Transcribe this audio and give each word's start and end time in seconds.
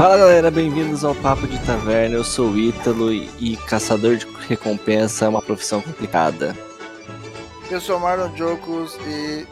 Fala 0.00 0.16
galera, 0.16 0.50
bem-vindos 0.50 1.04
ao 1.04 1.14
Papo 1.14 1.46
de 1.46 1.58
Taverna. 1.66 2.14
Eu 2.14 2.24
sou 2.24 2.52
o 2.52 2.58
Ítalo 2.58 3.12
e, 3.12 3.54
caçador 3.68 4.16
de 4.16 4.26
recompensa 4.48 5.26
é 5.26 5.28
uma 5.28 5.42
profissão 5.42 5.82
complicada. 5.82 6.56
Eu 7.70 7.82
sou 7.82 8.00
Marlon 8.00 8.34
Jocos 8.34 8.96
e 9.06 9.46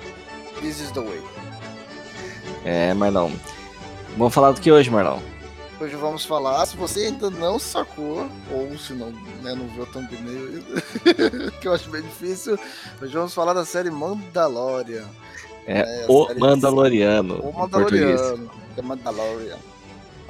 This 0.63 0.81
is 0.81 0.91
the 0.93 1.01
way. 1.01 1.21
É, 2.65 2.95
Marlon. 2.95 3.31
Vamos 4.17 4.33
falar 4.33 4.53
do 4.53 4.61
que 4.63 4.73
hoje, 4.73 4.89
Marlon? 4.89 5.21
Hoje 5.79 5.95
vamos 5.97 6.25
falar, 6.25 6.65
se 6.65 6.79
você 6.79 7.01
ainda 7.01 7.29
não 7.29 7.59
sacou, 7.59 8.27
ou 8.51 8.79
se 8.79 8.95
não, 8.95 9.11
né, 9.43 9.55
não 9.55 9.69
viu 9.69 9.85
tão 9.85 10.03
thumbnail, 10.07 10.65
que 11.61 11.69
eu 11.69 11.75
acho 11.75 11.91
bem 11.91 12.01
difícil, 12.01 12.59
hoje 13.03 13.13
vamos 13.13 13.35
falar 13.35 13.53
da 13.53 13.67
série 13.67 13.91
Mandalorian. 13.91 15.05
É, 15.67 16.07
o 16.09 16.27
série 16.27 16.41
Mandaloriano. 16.41 17.39
O. 17.41 17.53
Mandaloriano, 17.53 18.51
The 18.77 18.81
Mandalorian. 18.81 19.59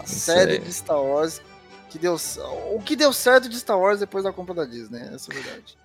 Série 0.08 0.58
de 0.58 0.72
Star 0.72 1.02
Wars 1.02 1.40
que 1.90 1.98
deu. 1.98 2.16
O 2.74 2.80
que 2.82 2.94
deu 2.96 3.12
certo 3.12 3.48
de 3.48 3.58
Star 3.58 3.78
Wars 3.78 4.00
depois 4.00 4.24
da 4.24 4.32
compra 4.32 4.54
da 4.54 4.64
Disney, 4.64 5.00
essa 5.14 5.32
é 5.32 5.36
a 5.38 5.40
verdade. 5.40 5.78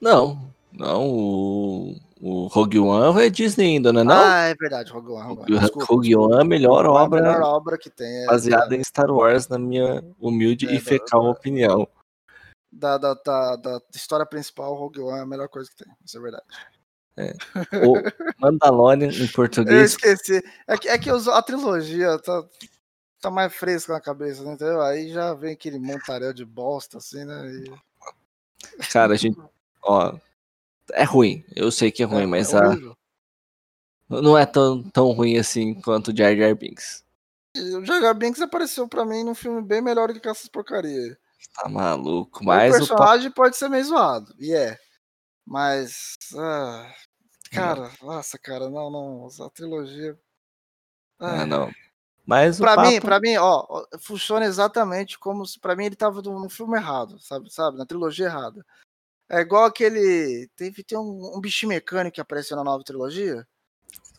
Não, 0.00 0.38
não, 0.72 1.08
o, 1.08 1.96
o 2.20 2.46
Rogue 2.46 2.78
One 2.78 3.20
é 3.20 3.28
Disney 3.28 3.66
ainda, 3.76 3.92
não 3.92 4.02
é 4.02 4.04
não? 4.04 4.14
Ah, 4.14 4.44
é 4.44 4.54
verdade, 4.54 4.92
Rogue 4.92 5.10
One. 5.12 5.26
Rogue 5.28 5.52
One. 5.52 5.60
Desculpa, 5.60 5.86
Rogue 5.92 6.16
One 6.16 6.36
é 6.36 6.40
a 6.40 6.44
melhor 6.44 6.86
a 6.86 6.92
obra 6.92 7.20
melhor 7.20 7.42
obra 7.42 7.76
que 7.78 7.90
tem. 7.90 8.22
é 8.22 8.26
baseada 8.26 8.76
em 8.76 8.84
Star 8.84 9.10
Wars, 9.10 9.48
na 9.48 9.58
minha 9.58 10.04
humilde 10.20 10.68
É, 10.68 10.74
e 10.74 10.80
fecal 10.80 11.24
da- 11.24 11.30
opinião. 11.30 11.88
da, 12.70 12.96
da, 12.98 13.14
da, 13.14 13.56
da 13.56 13.80
história 13.94 14.24
principal, 14.26 14.74
Rogue 14.74 15.00
One 15.00 15.18
é 15.18 15.22
a 15.22 15.26
melhor 15.26 15.48
coisa 15.48 15.68
que 15.68 15.84
tem, 15.84 15.92
isso 16.04 16.16
é 16.18 16.20
verdade. 16.20 16.44
O 17.84 17.94
Mandalorian 18.40 19.08
em 19.08 19.10
Eu 19.26 19.32
português 19.32 19.90
esqueci. 19.90 20.40
É 20.68 20.76
que, 20.78 20.88
é 20.88 20.96
que 20.96 21.10
a 21.10 21.42
trilogia 21.42 22.16
tá, 22.20 22.44
tá 23.20 23.30
mais 23.30 23.54
fresca 23.54 23.92
na 23.92 24.00
cabeça, 24.00 24.42
né, 24.44 24.52
entendeu? 24.52 24.80
Aí 24.80 25.12
já 25.12 25.34
vem 25.34 25.52
aquele 25.52 25.78
montaréu 25.78 26.32
de 26.32 26.44
bosta, 26.44 26.98
assim, 26.98 27.24
né? 27.24 27.46
e- 27.50 27.88
Cara, 28.90 29.14
a 29.14 29.16
gente. 29.16 29.38
Ó. 29.82 30.16
É 30.92 31.04
ruim. 31.04 31.44
Eu 31.54 31.70
sei 31.70 31.90
que 31.90 32.02
é 32.02 32.06
ruim, 32.06 32.22
é- 32.24 32.26
mas 32.26 32.52
é 32.52 32.58
a- 32.58 32.76
não 34.08 34.38
é 34.38 34.46
tão, 34.46 34.82
tão 34.90 35.12
ruim 35.12 35.36
assim 35.36 35.80
quanto 35.82 36.10
o 36.10 36.16
Jar 36.16 36.34
Jar 36.36 36.54
Binks. 36.54 37.04
O 37.56 37.84
Jar 37.84 38.00
Jar 38.00 38.14
Binks 38.14 38.40
apareceu 38.40 38.88
pra 38.88 39.04
mim 39.04 39.22
num 39.22 39.34
filme 39.34 39.60
bem 39.62 39.82
melhor 39.82 40.12
do 40.12 40.20
que 40.20 40.28
essas 40.28 40.48
porcarias. 40.48 41.16
Tá 41.54 41.68
maluco. 41.68 42.40
o 42.42 42.44
Mas 42.46 42.74
o, 42.74 42.78
personagem 42.78 43.30
pode 43.30 43.56
ser 43.56 43.68
meio 43.68 43.84
zoado, 43.84 44.34
e 44.38 44.52
é. 44.54 44.78
Mas. 45.46 46.16
ah, 46.36 46.94
cara, 47.52 47.90
nossa, 48.02 48.38
cara, 48.38 48.68
não, 48.70 48.90
não. 48.90 49.28
A 49.44 49.50
trilogia. 49.50 50.18
Ah, 51.18 51.42
ah, 51.42 51.46
não. 51.46 51.70
Mas 52.28 52.60
o 52.60 52.62
Pra 52.62 52.76
papo... 52.76 52.90
mim, 52.90 53.00
pra 53.00 53.18
mim, 53.20 53.36
ó, 53.38 53.86
funciona 54.00 54.44
exatamente 54.44 55.18
como 55.18 55.46
se 55.46 55.58
pra 55.58 55.74
mim 55.74 55.86
ele 55.86 55.96
tava 55.96 56.20
no, 56.20 56.38
no 56.38 56.50
filme 56.50 56.76
errado, 56.76 57.18
sabe, 57.20 57.50
sabe, 57.50 57.78
na 57.78 57.86
trilogia 57.86 58.26
errada. 58.26 58.62
É 59.30 59.40
igual 59.40 59.64
aquele, 59.64 60.46
teve 60.54 60.84
tem 60.84 60.98
um, 60.98 61.36
um 61.36 61.40
bichinho 61.40 61.70
mecânico 61.70 62.16
que 62.16 62.20
apareceu 62.20 62.54
na 62.54 62.62
nova 62.62 62.84
trilogia. 62.84 63.48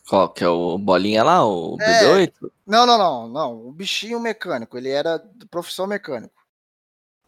Qual 0.08 0.28
que 0.28 0.42
é 0.42 0.48
o 0.48 0.76
Bolinha 0.76 1.22
lá? 1.22 1.46
O 1.46 1.76
É. 1.80 2.02
BB-8? 2.26 2.50
Não, 2.66 2.84
não, 2.84 2.98
não, 2.98 3.28
não, 3.28 3.68
o 3.68 3.72
bichinho 3.72 4.18
mecânico, 4.18 4.76
ele 4.76 4.88
era 4.90 5.18
de 5.18 5.46
profissão 5.46 5.86
mecânico. 5.86 6.34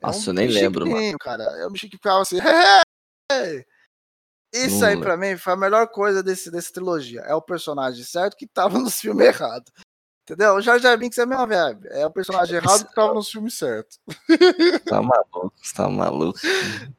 É 0.01 0.07
Nossa, 0.07 0.31
eu 0.31 0.35
nem 0.35 0.49
lembro, 0.49 0.85
mano. 0.85 1.17
cara. 1.17 1.45
É 1.61 1.67
um 1.69 1.71
bichinho 1.71 1.91
que 1.93 1.97
ficava 1.97 2.23
assim. 2.23 2.39
Isso 4.53 4.85
aí 4.85 4.99
pra 5.01 5.17
mim 5.17 5.37
foi 5.37 5.53
a 5.53 5.57
melhor 5.57 5.87
coisa 5.89 6.25
desse, 6.25 6.51
dessa 6.51 6.73
trilogia. 6.73 7.21
É 7.21 7.35
o 7.37 7.41
personagem 7.41 8.03
certo 8.05 8.37
que 8.37 8.49
tava 8.49 8.79
nos 8.81 9.01
filmes 9.01 9.29
errados. 9.29 9.73
Entendeu? 10.25 10.55
O 10.55 10.61
Jar 10.61 10.79
Jar 10.79 10.97
Binks 10.97 11.19
é 11.19 11.23
a 11.23 11.27
mesma 11.27 11.47
vibe. 11.47 11.89
É 11.91 12.07
o 12.07 12.11
personagem 12.11 12.57
errado 12.57 12.87
que 12.87 12.95
tava 12.95 13.13
nos 13.15 13.29
filmes 13.31 13.55
certos. 13.59 13.99
Tá 14.89 15.03
maluco, 15.03 15.53
tá 15.75 15.89
maluco. 15.89 16.39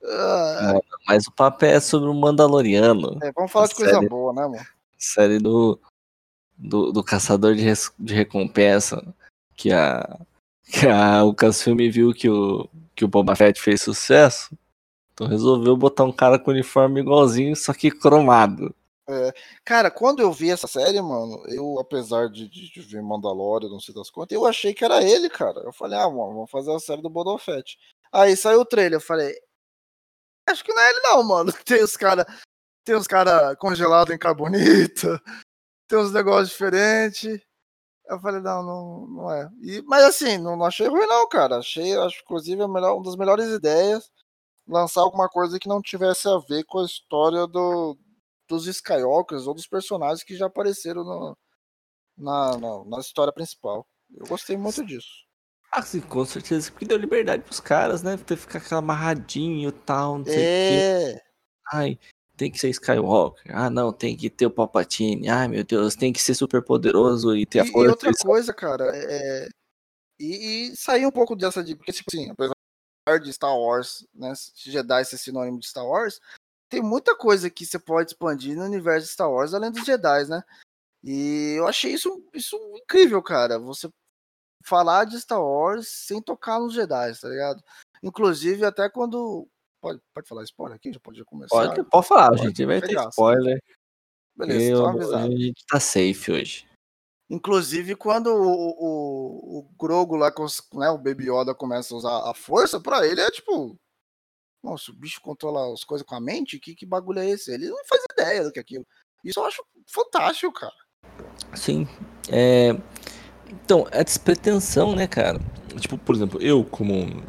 Ah, 0.05 0.79
Mas 1.07 1.25
o 1.27 1.31
papo 1.31 1.63
é 1.65 1.79
sobre 1.79 2.09
o 2.09 2.13
Mandaloriano. 2.13 3.17
é, 3.21 3.31
vamos 3.31 3.51
falar 3.51 3.65
A 3.65 3.67
de 3.69 3.75
coisa 3.75 3.93
série- 3.93 4.09
boa, 4.09 4.33
né, 4.33 4.41
mano? 4.47 4.65
Série 4.97 5.39
do, 5.39 5.79
do, 6.57 6.91
do 6.91 7.03
Caçador 7.03 7.55
de, 7.55 7.61
res- 7.61 7.93
de 7.99 8.13
Recompensa. 8.13 9.01
Que 9.55 9.71
a, 9.71 10.19
que 10.65 10.87
a 10.87 11.21
Lucasfilm 11.23 11.77
viu 11.91 12.13
que 12.13 12.27
o, 12.29 12.67
que 12.95 13.05
o 13.05 13.07
Boba 13.07 13.35
Fett 13.35 13.61
fez 13.61 13.81
sucesso. 13.81 14.49
Então 15.13 15.27
resolveu 15.27 15.77
botar 15.77 16.03
um 16.03 16.11
cara 16.11 16.39
com 16.39 16.51
uniforme 16.51 16.99
igualzinho, 17.01 17.55
só 17.55 17.71
que 17.73 17.91
cromado. 17.91 18.73
Cara, 19.65 19.91
quando 19.91 20.21
eu 20.21 20.31
vi 20.31 20.49
essa 20.49 20.67
série, 20.67 21.01
mano, 21.01 21.43
eu, 21.47 21.79
apesar 21.79 22.29
de, 22.29 22.47
de, 22.47 22.71
de 22.71 22.81
ver 22.81 23.01
Mandalorian, 23.01 23.69
não 23.69 23.79
sei 23.79 23.93
das 23.93 24.09
contas, 24.09 24.35
eu 24.35 24.45
achei 24.45 24.73
que 24.73 24.85
era 24.85 25.03
ele, 25.03 25.29
cara. 25.29 25.59
Eu 25.61 25.73
falei, 25.73 25.97
ah, 25.97 26.09
mano, 26.09 26.33
vamos 26.33 26.51
fazer 26.51 26.73
a 26.73 26.79
série 26.79 27.01
do 27.01 27.09
Boba. 27.09 27.37
Aí 28.11 28.35
saiu 28.37 28.61
o 28.61 28.65
trailer, 28.65 28.97
eu 28.97 29.01
falei, 29.01 29.33
acho 30.49 30.63
que 30.63 30.73
não 30.73 30.81
é 30.81 30.89
ele 30.89 30.99
não, 31.01 31.23
mano. 31.23 31.51
Tem 31.65 31.83
os 31.83 31.97
cara, 31.97 32.25
tem 32.85 32.95
os 32.95 33.07
cara 33.07 33.55
congelados 33.57 34.13
em 34.13 34.17
carbonita, 34.19 35.21
tem 35.87 35.99
uns 35.99 36.13
negócios 36.13 36.49
diferentes. 36.49 37.41
Eu 38.07 38.19
falei, 38.21 38.41
não, 38.41 38.63
não, 38.63 39.07
não 39.07 39.31
é. 39.31 39.49
E, 39.61 39.81
mas 39.83 40.03
assim, 40.03 40.37
não, 40.37 40.57
não 40.57 40.65
achei 40.65 40.87
ruim 40.87 41.07
não, 41.07 41.27
cara. 41.29 41.57
Achei, 41.57 41.95
acho 41.97 42.21
inclusive 42.23 42.61
a 42.61 42.67
melhor, 42.67 42.95
uma 42.95 43.03
das 43.03 43.15
melhores 43.15 43.47
ideias 43.47 44.11
lançar 44.67 45.01
alguma 45.01 45.29
coisa 45.29 45.59
que 45.59 45.67
não 45.67 45.81
tivesse 45.81 46.27
a 46.27 46.37
ver 46.37 46.63
com 46.65 46.79
a 46.79 46.85
história 46.85 47.45
do, 47.47 47.97
dos 48.55 48.67
Skywalkers 48.67 49.47
ou 49.47 49.53
dos 49.53 49.67
personagens 49.67 50.23
que 50.23 50.35
já 50.35 50.45
apareceram 50.45 51.03
no- 51.03 51.37
na, 52.17 52.57
na, 52.57 52.85
na 52.85 52.99
história 52.99 53.33
principal. 53.33 53.87
Eu 54.15 54.27
gostei 54.27 54.55
muito 54.55 54.85
disso. 54.85 55.25
Ah, 55.71 55.81
sim, 55.81 56.01
com 56.01 56.23
certeza, 56.23 56.71
porque 56.71 56.85
deu 56.85 56.97
liberdade 56.97 57.41
pros 57.43 57.59
caras, 57.59 58.03
né? 58.03 58.15
Ter 58.15 58.37
ficar 58.37 58.59
aquela 58.59 58.79
amarradinho 58.79 59.69
e 59.69 59.71
tal, 59.71 60.19
não 60.19 60.25
sei 60.25 60.33
o 60.33 60.67
quê. 60.67 60.83
É, 60.83 61.23
Ai, 61.71 61.99
tem 62.37 62.51
que 62.51 62.59
ser 62.59 62.69
Skywalker. 62.69 63.51
Ah, 63.55 63.71
não, 63.71 63.91
tem 63.91 64.15
que 64.15 64.29
ter 64.29 64.45
o 64.45 64.51
Palpatine. 64.51 65.27
Ai, 65.29 65.47
meu 65.47 65.63
Deus, 65.63 65.95
tem 65.95 66.13
que 66.13 66.21
ser 66.21 66.35
super 66.35 66.63
poderoso 66.63 67.35
e 67.35 67.43
ter 67.45 67.61
a 67.61 67.65
e, 67.65 67.69
e 67.69 67.71
força. 67.71 67.89
outra 67.89 68.11
coisa, 68.23 68.53
cara, 68.53 68.91
é, 68.93 69.47
e, 70.19 70.69
e 70.71 70.75
sair 70.75 71.07
um 71.07 71.11
pouco 71.11 71.35
dessa 71.35 71.63
de. 71.63 71.75
Porque, 71.75 71.91
tipo 71.91 72.09
assim, 72.13 72.29
apesar 72.29 72.53
de 73.19 73.33
Star 73.33 73.57
Wars, 73.57 74.05
né? 74.13 74.31
Jedi 74.55 75.05
ser 75.05 75.17
sinônimo 75.17 75.59
de 75.59 75.67
Star 75.67 75.85
Wars, 75.85 76.19
tem 76.69 76.81
muita 76.81 77.15
coisa 77.15 77.49
que 77.49 77.65
você 77.65 77.77
pode 77.79 78.11
expandir 78.11 78.55
no 78.55 78.63
universo 78.63 79.07
de 79.07 79.13
Star 79.13 79.31
Wars 79.31 79.53
além 79.53 79.71
dos 79.71 79.85
Jedi, 79.85 80.25
né? 80.27 80.43
E 81.03 81.55
eu 81.57 81.67
achei 81.67 81.93
isso, 81.93 82.23
isso 82.33 82.57
incrível, 82.75 83.21
cara. 83.21 83.59
Você 83.59 83.89
falar 84.63 85.05
de 85.05 85.19
Star 85.19 85.41
Wars 85.41 85.87
sem 85.87 86.21
tocar 86.21 86.59
nos 86.59 86.73
Jedi, 86.73 87.19
tá 87.19 87.27
ligado? 87.27 87.61
Inclusive, 88.01 88.65
até 88.65 88.89
quando. 88.89 89.47
Pode, 89.81 89.99
pode 90.13 90.27
falar 90.27 90.43
spoiler 90.43 90.77
aqui? 90.77 90.93
Já 90.93 90.99
pode 90.99 91.23
começar? 91.25 91.55
Pode, 91.55 91.83
pode 91.89 92.07
falar, 92.07 92.29
Pode, 92.29 92.43
gente. 92.43 92.65
Vai 92.65 92.79
ter 92.81 92.91
graça. 92.91 93.09
spoiler. 93.09 93.61
Beleza, 94.35 94.71
Eu- 94.71 94.85
avisado. 94.87 95.27
a 95.27 95.29
gente 95.37 95.65
tá 95.67 95.79
safe 95.79 96.31
hoje. 96.31 96.67
Inclusive, 97.29 97.95
quando 97.95 98.27
o, 98.27 98.69
o, 98.79 99.59
o 99.59 99.69
Grogo 99.77 100.15
lá, 100.15 100.31
né, 100.73 100.89
o 100.89 100.97
Baby 100.97 101.29
Yoda 101.29 101.53
começa 101.53 101.93
a 101.93 101.97
usar 101.97 102.29
a 102.29 102.33
força, 102.33 102.79
pra 102.79 103.05
ele 103.05 103.21
é 103.21 103.29
tipo. 103.31 103.75
Nossa, 104.63 104.91
o 104.91 104.95
bicho 104.95 105.19
controla 105.21 105.73
as 105.73 105.83
coisas 105.83 106.07
com 106.07 106.15
a 106.15 106.21
mente? 106.21 106.57
Que, 106.59 106.73
que 106.73 106.85
bagulho 106.85 107.19
é 107.19 107.29
esse? 107.29 107.51
Ele 107.53 107.67
não 107.69 107.83
faz 107.85 108.01
ideia 108.11 108.43
do 108.43 108.51
que 108.51 108.59
é 108.59 108.61
aquilo. 108.61 108.85
Isso 109.23 109.39
eu 109.39 109.45
acho 109.45 109.63
fantástico, 109.87 110.53
cara. 110.53 110.73
Sim. 111.53 111.85
É... 112.29 112.71
Então, 113.49 113.85
é 113.91 114.03
despretensão, 114.03 114.95
né, 114.95 115.05
cara? 115.05 115.39
Tipo, 115.79 115.97
por 115.97 116.15
exemplo, 116.15 116.41
eu 116.41 116.63
como 116.63 116.93
um- 116.93 117.23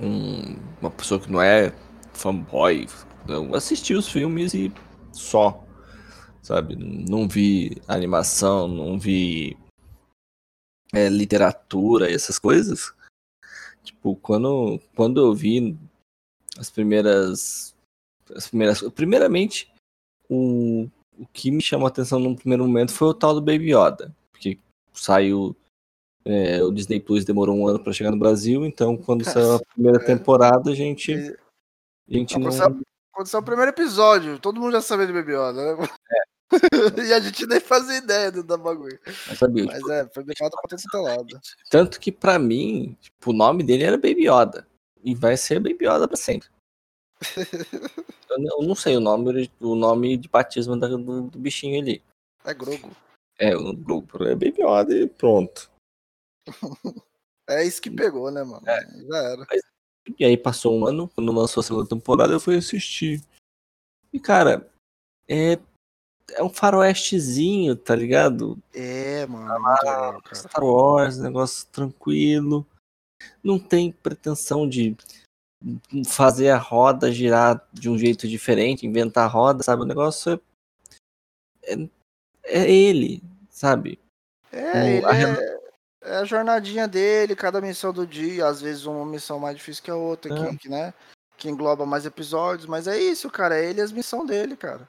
um- 0.00 0.56
uma 0.80 0.90
pessoa 0.90 1.20
que 1.20 1.30
não 1.30 1.42
é 1.42 1.72
fanboy, 2.12 2.86
eu 3.26 3.54
assisti 3.54 3.94
os 3.94 4.08
filmes 4.08 4.54
e 4.54 4.72
só, 5.12 5.64
sabe? 6.40 6.76
Não 6.76 7.28
vi 7.28 7.82
animação, 7.88 8.68
não 8.68 8.98
vi 8.98 9.56
é, 10.94 11.08
literatura 11.08 12.10
essas 12.10 12.38
coisas. 12.38 12.94
Tipo, 13.82 14.16
quando, 14.16 14.80
quando 14.94 15.20
eu 15.20 15.34
vi 15.34 15.76
as 16.58 16.68
primeiras. 16.70 17.74
As 18.34 18.48
primeiras. 18.48 18.82
Primeiramente, 18.94 19.72
o, 20.28 20.88
o 21.18 21.26
que 21.32 21.50
me 21.50 21.62
chamou 21.62 21.86
a 21.86 21.88
atenção 21.88 22.18
num 22.18 22.34
primeiro 22.34 22.64
momento 22.66 22.92
foi 22.92 23.08
o 23.08 23.14
tal 23.14 23.34
do 23.34 23.40
Baby 23.40 23.72
Yoda. 23.74 24.14
Porque 24.32 24.58
saiu. 24.92 25.56
é, 26.24 26.62
o 26.62 26.70
Disney 26.70 27.00
Plus 27.00 27.24
demorou 27.24 27.56
um 27.56 27.66
ano 27.66 27.82
pra 27.82 27.92
chegar 27.92 28.10
no 28.10 28.18
Brasil, 28.18 28.66
então 28.66 28.96
quando 28.96 29.24
saiu 29.24 29.54
a 29.56 29.60
primeira 29.74 30.02
É. 30.02 30.04
temporada, 30.04 30.70
a 30.70 30.74
gente. 30.74 31.12
A 31.14 32.12
gente 32.12 32.34
Não, 32.34 32.40
não. 32.40 32.50
quando 32.50 32.58
saiu- 32.58 32.82
quando 33.14 33.26
saiu 33.26 33.40
o 33.40 33.44
primeiro 33.44 33.70
episódio, 33.70 34.38
todo 34.38 34.60
mundo 34.60 34.72
já 34.72 34.80
sabia 34.82 35.06
do 35.06 35.12
Baby 35.14 35.32
Yoda, 35.32 35.76
né? 35.76 35.88
e 37.08 37.12
a 37.12 37.20
gente 37.20 37.46
nem 37.46 37.60
fazia 37.60 37.96
ideia 37.98 38.30
do, 38.30 38.42
da 38.44 38.56
bagulho. 38.56 38.98
não 39.28 39.34
sabia. 39.36 39.64
Mas 39.64 39.88
é, 39.88 40.08
foi 40.14 40.22
deixado 40.24 40.52
pra 40.52 40.76
ter 40.78 40.98
lado. 40.98 41.40
Tanto 41.70 41.98
que 41.98 42.12
pra 42.12 42.38
mim, 42.38 42.96
tipo, 43.00 43.30
o 43.30 43.34
nome 43.34 43.62
dele 43.64 43.84
era 43.84 43.96
Baby 43.96 44.28
Yoda. 44.28 44.66
E 45.02 45.14
vai 45.14 45.36
ser 45.36 45.60
Baby 45.60 45.86
Yoda 45.86 46.06
pra 46.08 46.16
sempre. 46.16 46.48
eu, 48.30 48.38
não- 48.38 48.60
eu 48.62 48.68
não 48.68 48.74
sei 48.74 48.96
o 48.96 49.00
nome, 49.00 49.50
o 49.60 49.74
nome 49.74 50.16
de 50.16 50.28
batismo 50.28 50.76
do, 50.76 51.22
do 51.28 51.38
bichinho 51.38 51.80
ali. 51.80 52.02
É 52.44 52.54
Grogo. 52.54 52.90
É, 53.38 53.56
o 53.56 53.72
grupo 53.72 54.22
é 54.24 54.34
Baby 54.34 54.62
Yoda 54.62 54.94
e 54.94 55.06
pronto. 55.08 55.70
É 57.50 57.64
isso 57.64 57.80
que 57.80 57.90
pegou, 57.90 58.30
né, 58.30 58.44
mano? 58.44 58.62
É. 58.68 58.78
Já 59.06 59.16
era. 59.16 59.46
E 60.18 60.22
aí 60.22 60.36
passou 60.36 60.78
um 60.78 60.86
ano, 60.86 61.08
quando 61.08 61.32
lançou 61.32 61.62
a 61.62 61.64
segunda 61.64 61.88
temporada, 61.88 62.30
eu 62.34 62.38
fui 62.40 62.58
assistir. 62.58 63.24
E, 64.12 64.20
cara, 64.20 64.68
é, 65.26 65.58
é 66.32 66.42
um 66.42 66.50
faroestezinho, 66.50 67.74
tá 67.74 67.96
ligado? 67.96 68.58
É, 68.74 69.24
mano. 69.26 69.48
cara. 69.80 70.20
Star 70.34 70.62
Wars, 70.62 71.16
negócio 71.16 71.66
tranquilo. 71.68 72.66
Não 73.48 73.58
tem 73.58 73.90
pretensão 73.90 74.68
de 74.68 74.94
fazer 76.06 76.50
a 76.50 76.58
roda 76.58 77.10
girar 77.10 77.66
de 77.72 77.88
um 77.88 77.96
jeito 77.96 78.28
diferente, 78.28 78.86
inventar 78.86 79.24
a 79.24 79.28
roda, 79.32 79.62
sabe? 79.62 79.82
O 79.82 79.86
negócio 79.86 80.38
é, 81.64 81.72
é, 81.72 81.88
é 82.44 82.70
ele, 82.70 83.22
sabe? 83.48 83.98
É, 84.52 84.72
O- 84.72 84.86
ele 84.86 85.06
a 85.06 85.14
é, 85.40 85.60
é 86.02 86.16
a 86.16 86.24
jornadinha 86.26 86.86
dele, 86.86 87.34
cada 87.34 87.58
missão 87.58 87.90
do 87.90 88.06
dia, 88.06 88.46
às 88.46 88.60
vezes 88.60 88.84
uma 88.84 89.06
missão 89.06 89.38
mais 89.40 89.56
difícil 89.56 89.82
que 89.82 89.90
a 89.90 89.96
outra, 89.96 90.30
É. 90.32 90.56
que, 90.56 90.68
né? 90.68 90.92
Que 91.38 91.48
engloba 91.48 91.86
mais 91.86 92.04
episódios, 92.04 92.66
mas 92.66 92.86
é 92.86 93.00
isso, 93.00 93.30
cara. 93.30 93.58
É 93.58 93.70
ele 93.70 93.80
e 93.80 93.82
as 93.82 93.92
missões 93.92 94.26
dele, 94.26 94.56
cara. 94.58 94.86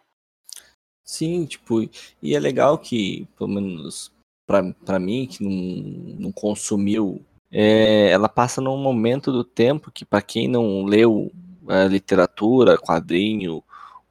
Sim, 1.08 1.46
tipo, 1.46 1.82
e 2.22 2.36
é 2.36 2.40
legal 2.40 2.78
que, 2.78 3.26
pelo 3.38 3.50
menos 3.50 4.12
pra, 4.46 4.74
pra 4.86 5.00
mim, 5.00 5.28
que 5.28 5.44
não, 5.44 6.20
não 6.20 6.32
consumiu, 6.32 7.24
é, 7.52 8.10
ela 8.12 8.30
passa 8.30 8.62
num 8.62 8.78
momento 8.78 9.32
do 9.32 9.44
tempo 9.44 9.92
que, 9.92 10.06
pra 10.06 10.22
quem 10.22 10.48
não 10.48 10.86
leu 10.86 11.32
a 11.68 11.86
literatura, 11.86 12.78
quadrinho, 12.78 13.64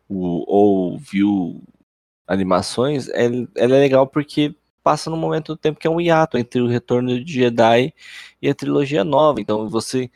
o- 0.09 0.45
ou 0.49 0.99
viu 0.99 1.63
animações, 2.27 3.09
é, 3.11 3.27
ela 3.57 3.77
é 3.77 3.81
legal 3.81 4.07
porque 4.07 4.55
passa 4.83 5.11
num 5.11 5.17
momento 5.17 5.55
do 5.55 5.59
tempo 5.59 5.81
que 5.81 5.87
é 5.87 5.91
um 5.91 6.01
hiato 6.01 6.39
entre 6.39 6.61
o 6.61 6.69
Retorno 6.69 7.23
de 7.25 7.33
Jedi 7.33 7.93
e 8.43 8.49
a 8.49 8.55
trilogia 8.55 9.05
nova. 9.05 9.41
Então 9.41 9.69
você 9.69 10.11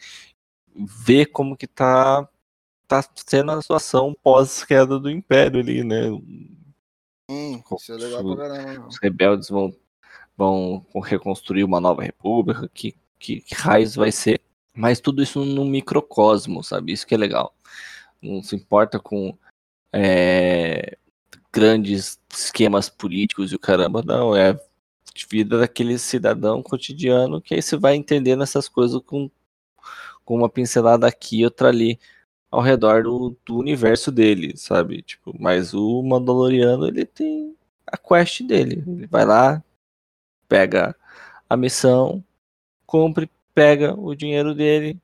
vê 0.74 1.26
como 1.26 1.56
que 1.56 1.66
tá, 1.66 2.28
tá 2.88 3.04
sendo 3.26 3.52
a 3.52 3.62
situação 3.62 4.16
pós-queda 4.22 4.98
do 5.00 5.10
Império 5.10 5.60
ali, 5.60 5.84
né? 5.84 6.10
Sim, 7.30 7.62
isso 7.76 7.92
é 7.92 7.96
legal 7.96 8.24
pra 8.24 8.36
caramba. 8.36 8.88
os 8.88 8.98
rebeldes 8.98 9.48
vão, 9.48 9.74
vão 10.36 10.84
reconstruir 11.02 11.64
uma 11.64 11.80
nova 11.80 12.02
república, 12.02 12.68
que, 12.74 12.94
que, 13.22 13.40
que 13.40 13.54
raios 13.54 13.94
vai 13.94 14.12
ser. 14.12 14.40
Mas 14.74 15.00
tudo 15.00 15.22
isso 15.22 15.44
num 15.44 15.66
microcosmo, 15.66 16.62
sabe? 16.62 16.92
Isso 16.92 17.06
que 17.06 17.14
é 17.14 17.18
legal. 17.18 17.54
Não 18.20 18.42
se 18.42 18.56
importa 18.56 18.98
com 18.98 19.36
é, 19.92 20.96
grandes 21.52 22.20
esquemas 22.32 22.88
políticos 22.88 23.52
e 23.52 23.54
o 23.54 23.58
caramba, 23.58 24.02
não. 24.04 24.34
É 24.36 24.58
vida 25.30 25.58
daquele 25.58 25.98
cidadão 25.98 26.62
cotidiano 26.62 27.40
que 27.40 27.54
aí 27.54 27.60
você 27.60 27.76
vai 27.76 27.94
entendendo 27.94 28.42
essas 28.42 28.66
coisas 28.66 29.00
com, 29.04 29.30
com 30.24 30.36
uma 30.36 30.48
pincelada 30.48 31.06
aqui 31.06 31.40
e 31.40 31.44
outra 31.44 31.68
ali 31.68 32.00
ao 32.50 32.62
redor 32.62 33.02
do, 33.02 33.36
do 33.44 33.58
universo 33.58 34.10
dele, 34.10 34.56
sabe? 34.56 35.02
Tipo, 35.02 35.34
mas 35.38 35.74
o 35.74 36.02
Mandaloriano, 36.02 36.86
ele 36.86 37.04
tem 37.04 37.54
a 37.86 37.96
quest 37.96 38.42
dele. 38.42 38.82
Ele 38.86 39.06
vai 39.06 39.24
lá, 39.24 39.62
pega 40.48 40.96
a 41.48 41.56
missão, 41.56 42.24
cumpre, 42.92 43.30
pega 43.54 43.98
o 43.98 44.14
dinheiro 44.14 44.54
dele, 44.54 44.98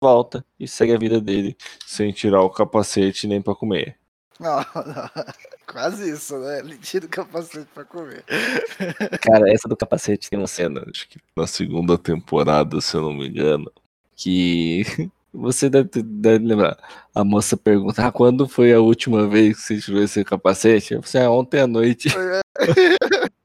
volta 0.00 0.42
e 0.58 0.66
segue 0.66 0.94
a 0.94 0.98
vida 0.98 1.20
dele 1.20 1.54
sem 1.86 2.10
tirar 2.10 2.40
o 2.40 2.48
capacete 2.48 3.26
nem 3.26 3.42
pra 3.42 3.54
comer. 3.54 3.98
Não, 4.40 4.56
não. 4.56 4.64
Quase 5.70 6.10
isso, 6.10 6.38
né? 6.38 6.60
Ele 6.60 6.78
tira 6.78 7.04
o 7.04 7.08
capacete 7.08 7.68
pra 7.74 7.84
comer. 7.84 8.24
Cara, 9.20 9.52
essa 9.52 9.68
do 9.68 9.76
capacete 9.76 10.30
tem 10.30 10.38
uma 10.38 10.46
cena, 10.46 10.82
acho 10.90 11.06
que 11.06 11.18
na 11.36 11.46
segunda 11.46 11.98
temporada, 11.98 12.80
se 12.80 12.96
eu 12.96 13.02
não 13.02 13.12
me 13.12 13.28
engano, 13.28 13.70
que 14.16 14.82
você 15.32 15.68
deve, 15.68 15.90
ter- 15.90 16.02
deve 16.02 16.46
lembrar. 16.46 16.78
A 17.14 17.22
moça 17.22 17.56
pergunta: 17.58 18.06
ah, 18.06 18.10
quando 18.12 18.48
foi 18.48 18.72
a 18.72 18.80
última 18.80 19.28
vez 19.28 19.56
que 19.58 19.62
você 19.62 19.80
tirou 19.80 20.02
esse 20.02 20.24
capacete? 20.24 20.94
Eu 20.94 21.02
falei, 21.02 21.26
ah, 21.26 21.30
ontem 21.30 21.60
à 21.60 21.66
noite. 21.66 22.08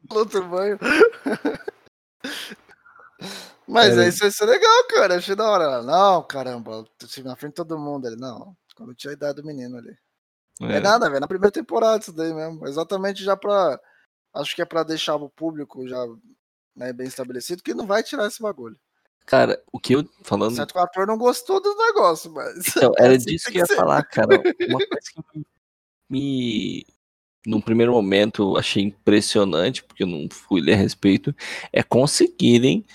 Outro 0.09 0.43
banho. 0.47 0.79
Mas 3.69 3.97
é 3.97 4.07
isso, 4.07 4.25
isso 4.25 4.43
é 4.43 4.47
legal, 4.47 4.83
cara. 4.87 5.15
Achei 5.15 5.35
da 5.35 5.47
hora. 5.49 5.63
Ela, 5.63 5.83
Não, 5.83 6.23
caramba, 6.23 6.83
na 7.23 7.35
frente 7.35 7.51
de 7.51 7.55
todo 7.55 7.77
mundo. 7.77 8.07
Ele, 8.07 8.15
não, 8.15 8.55
quando 8.75 8.95
tinha 8.95 9.11
a 9.11 9.13
idade 9.13 9.41
do 9.41 9.47
menino 9.47 9.77
ali. 9.77 9.95
É, 10.61 10.77
É, 10.77 10.79
nada, 10.79 11.07
velho. 11.07 11.21
Na 11.21 11.27
primeira 11.27 11.51
temporada 11.51 12.01
isso 12.01 12.11
daí 12.11 12.33
mesmo. 12.33 12.67
Exatamente 12.67 13.23
já 13.23 13.37
pra. 13.37 13.79
Acho 14.33 14.55
que 14.55 14.61
é 14.61 14.65
pra 14.65 14.83
deixar 14.83 15.15
o 15.15 15.29
público 15.29 15.87
já 15.87 15.97
né, 16.75 16.91
bem 16.93 17.07
estabelecido 17.07 17.63
que 17.63 17.73
não 17.73 17.85
vai 17.85 18.01
tirar 18.01 18.27
esse 18.27 18.41
bagulho. 18.41 18.77
Cara, 19.25 19.61
o 19.71 19.79
que 19.79 19.93
eu 19.93 20.09
falando. 20.23 20.55
Certo 20.55 20.73
que 20.73 20.79
o 20.79 20.81
ator 20.81 21.05
não 21.05 21.17
gostou 21.17 21.61
do 21.61 21.75
negócio, 21.75 22.31
mas. 22.31 22.67
Então, 22.75 22.91
era 22.97 23.13
é 23.13 23.17
assim 23.17 23.25
disso 23.27 23.45
tem 23.45 23.53
que 23.53 23.59
eu 23.59 23.61
ia 23.61 23.65
ser. 23.67 23.75
falar, 23.75 24.03
cara. 24.03 24.35
Uma 24.35 24.79
coisa 24.79 25.11
que 25.13 25.43
me-. 26.09 26.85
Num 27.45 27.61
primeiro 27.61 27.93
momento, 27.93 28.57
achei 28.57 28.83
impressionante, 28.83 29.83
porque 29.83 30.03
eu 30.03 30.07
não 30.07 30.27
fui 30.29 30.59
ler 30.59 30.73
a 30.73 30.77
respeito, 30.77 31.33
é 31.71 31.81
conseguirem 31.81 32.85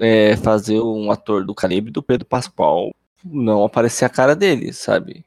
é, 0.00 0.36
fazer 0.38 0.80
um 0.80 1.10
ator 1.10 1.44
do 1.44 1.54
calibre 1.54 1.90
do 1.92 2.02
Pedro 2.02 2.26
Pascoal 2.26 2.90
não 3.24 3.64
aparecer 3.64 4.04
a 4.06 4.08
cara 4.08 4.34
dele, 4.34 4.72
sabe? 4.72 5.24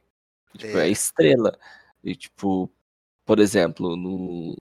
Tipo, 0.58 0.78
é 0.80 0.88
É. 0.88 0.92
estrela. 0.92 1.58
E, 2.04 2.16
tipo, 2.16 2.70
por 3.26 3.40
exemplo, 3.40 3.96
no, 3.96 4.56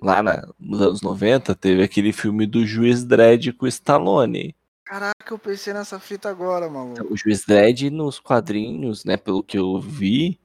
lá 0.00 0.22
na- 0.22 0.48
nos 0.58 0.80
anos 0.80 1.02
90, 1.02 1.54
teve 1.54 1.82
aquele 1.82 2.12
filme 2.12 2.46
do 2.46 2.64
Juiz 2.64 3.04
Dredd 3.04 3.52
com 3.52 3.64
o 3.66 3.68
Stallone. 3.68 4.54
Caraca, 4.84 5.34
eu 5.34 5.38
pensei 5.38 5.72
nessa 5.72 5.98
fita 5.98 6.28
agora, 6.30 6.70
mano. 6.70 6.94
O 7.10 7.16
Juiz 7.16 7.44
Dredd 7.44 7.90
nos 7.90 8.20
quadrinhos, 8.20 9.04
né, 9.04 9.16
pelo 9.16 9.42
que 9.42 9.58
eu 9.58 9.80
vi, 9.80 10.38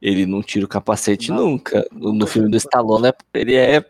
ele 0.00 0.24
não 0.24 0.40
tira 0.40 0.64
o 0.64 0.68
capacete 0.68 1.30
Não, 1.30 1.38
nunca. 1.50 1.84
No, 1.90 2.12
no 2.12 2.26
filme 2.28 2.48
do 2.48 2.56
Stallone, 2.56 3.12
ele 3.34 3.56
é, 3.56 3.84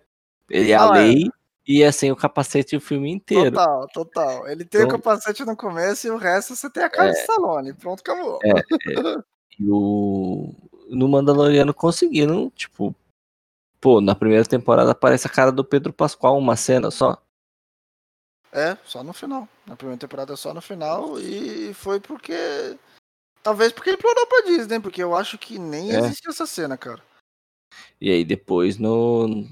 ele 0.48 0.70
é 0.72 0.74
a 0.76 0.86
Não, 0.86 0.94
é. 0.94 1.02
lei 1.04 1.30
e 1.68 1.82
é 1.82 1.92
sem 1.92 2.10
o 2.10 2.16
capacete 2.16 2.74
o 2.74 2.80
filme 2.80 3.10
inteiro. 3.12 3.50
Total, 3.54 3.86
total. 3.88 4.48
Ele 4.48 4.64
tem 4.64 4.80
o 4.80 4.84
Então- 4.84 4.98
capacete 4.98 5.44
no 5.44 5.54
começo 5.56 6.06
e 6.06 6.10
o 6.10 6.16
resto 6.16 6.56
você 6.56 6.70
tem 6.70 6.82
a 6.82 6.88
cara 6.90 7.12
de 7.12 7.18
Stallone. 7.18 7.74
Pronto, 7.74 8.00
acabou. 8.00 8.38
É. 8.42 8.48
E 9.60 9.68
o 9.68 10.54
no 10.88 11.08
Mandaloriano 11.08 11.74
conseguiram, 11.74 12.48
tipo, 12.50 12.94
pô, 13.80 14.00
na 14.00 14.14
primeira 14.14 14.44
temporada 14.44 14.92
aparece 14.92 15.26
a 15.26 15.30
cara 15.30 15.50
do 15.50 15.64
Pedro 15.64 15.92
Pascoal, 15.92 16.38
uma 16.38 16.54
cena 16.54 16.92
só. 16.92 17.20
É, 18.52 18.76
só 18.84 19.02
no 19.02 19.12
final. 19.12 19.48
Na 19.66 19.74
primeira 19.74 19.98
temporada 20.00 20.32
é 20.32 20.36
só 20.36 20.54
no 20.54 20.60
final 20.62 21.18
e 21.18 21.74
foi 21.74 21.98
porque. 21.98 22.32
Talvez 23.42 23.72
porque 23.72 23.90
ele 23.90 23.96
implorou 23.98 24.26
pra 24.28 24.42
Disney, 24.42 24.78
porque 24.78 25.02
eu 25.02 25.14
acho 25.16 25.36
que 25.36 25.58
nem 25.58 25.92
É. 25.92 25.98
existe 25.98 26.28
essa 26.28 26.46
cena, 26.46 26.76
cara. 26.78 27.02
E 28.00 28.10
aí 28.12 28.24
depois 28.24 28.78
no 28.78 29.44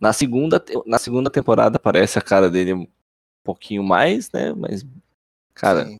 na 0.00 0.12
segunda 0.12 0.64
na 0.86 0.98
segunda 0.98 1.30
temporada 1.30 1.76
aparece 1.76 2.18
a 2.18 2.22
cara 2.22 2.50
dele 2.50 2.72
um 2.72 2.86
pouquinho 3.44 3.82
mais, 3.82 4.30
né? 4.32 4.52
Mas 4.54 4.84
cara, 5.54 5.86
Sim, 5.86 5.96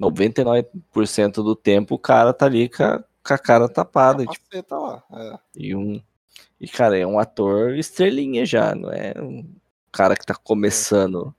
99% 0.00 1.32
do 1.42 1.54
tempo 1.56 1.94
o 1.94 1.98
cara 1.98 2.32
tá 2.32 2.46
ali 2.46 2.68
com 2.68 2.82
a, 2.82 2.98
com 3.26 3.34
a 3.34 3.38
cara 3.38 3.68
tapada. 3.68 4.24
tipo, 4.26 4.34
capaceta 4.44 4.76
lá. 4.78 5.04
É. 5.12 5.38
e, 5.56 5.74
um, 5.74 6.02
e, 6.60 6.68
cara, 6.68 6.98
é 6.98 7.06
um 7.06 7.18
ator 7.18 7.74
estrelinha 7.76 8.44
já, 8.46 8.74
não 8.74 8.90
é 8.92 9.14
um 9.20 9.44
cara 9.92 10.14
que 10.16 10.24
tá 10.24 10.34
começando. 10.34 11.34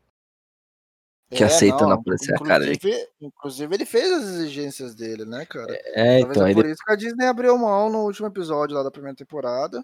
Que 1.33 1.43
É, 1.43 1.47
aceita 1.47 1.85
não 1.85 1.93
aparecer 1.93 2.35
a 2.35 2.39
cara 2.39 2.65
dele. 2.65 3.07
Inclusive, 3.21 3.73
ele 3.73 3.85
fez 3.85 4.11
as 4.11 4.23
exigências 4.23 4.93
dele, 4.93 5.23
né, 5.23 5.45
cara? 5.45 5.73
É, 5.85 6.19
Talvez 6.19 6.37
então, 6.37 6.47
é 6.47 6.53
por 6.53 6.63
de- 6.65 6.71
isso 6.71 6.83
que 6.83 6.91
a 6.91 6.95
Disney 6.97 7.25
abriu 7.25 7.57
mão 7.57 7.89
no 7.89 7.99
último 7.99 8.27
episódio 8.27 8.75
lá 8.75 8.83
da 8.83 8.91
primeira 8.91 9.15
temporada. 9.15 9.81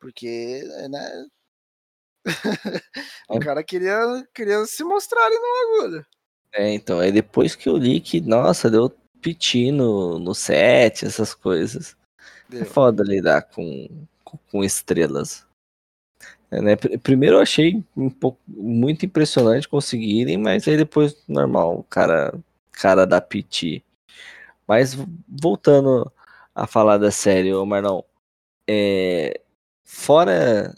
Porque, 0.00 0.64
né? 0.90 1.26
O 3.28 3.36
É. 3.36 3.38
cara 3.38 3.62
queria, 3.64 3.98
queria 4.34 4.64
se 4.66 4.84
mostrar 4.84 5.24
ali 5.26 5.36
no 5.36 5.80
bagulho. 5.82 6.06
é, 6.52 6.72
então, 6.74 6.98
aí 7.00 7.12
depois 7.12 7.54
que 7.54 7.68
eu 7.68 7.76
li 7.76 8.00
que, 8.00 8.20
nossa, 8.20 8.70
deu 8.70 8.90
piti 9.20 9.70
no, 9.70 10.18
no 10.18 10.34
set, 10.34 11.04
essas 11.04 11.34
coisas. 11.34 11.96
É 12.58 12.64
Deu. 12.64 12.64
foda 12.64 13.02
lidar 13.04 13.42
com, 13.42 14.06
com, 14.24 14.38
com 14.50 14.64
estrelas. 14.64 15.46
É, 16.50 16.60
né? 16.60 16.76
Pr- 16.76 16.98
Primeiro 16.98 17.36
eu 17.36 17.40
achei 17.42 17.82
um 17.96 18.10
pouco 18.10 18.38
muito 18.46 19.06
impressionante 19.06 19.68
conseguirem, 19.68 20.36
mas 20.36 20.66
aí 20.66 20.76
depois 20.76 21.16
normal, 21.28 21.78
o 21.78 21.84
cara, 21.84 22.34
cara 22.72 23.06
da 23.06 23.20
piti. 23.20 23.84
Mas 24.66 24.94
voltando 25.28 26.10
a 26.54 26.66
falar 26.66 26.98
da 26.98 27.10
série, 27.10 27.54
ô 27.54 27.64
Marlon, 27.66 28.02
é, 28.68 29.40
fora 29.84 30.74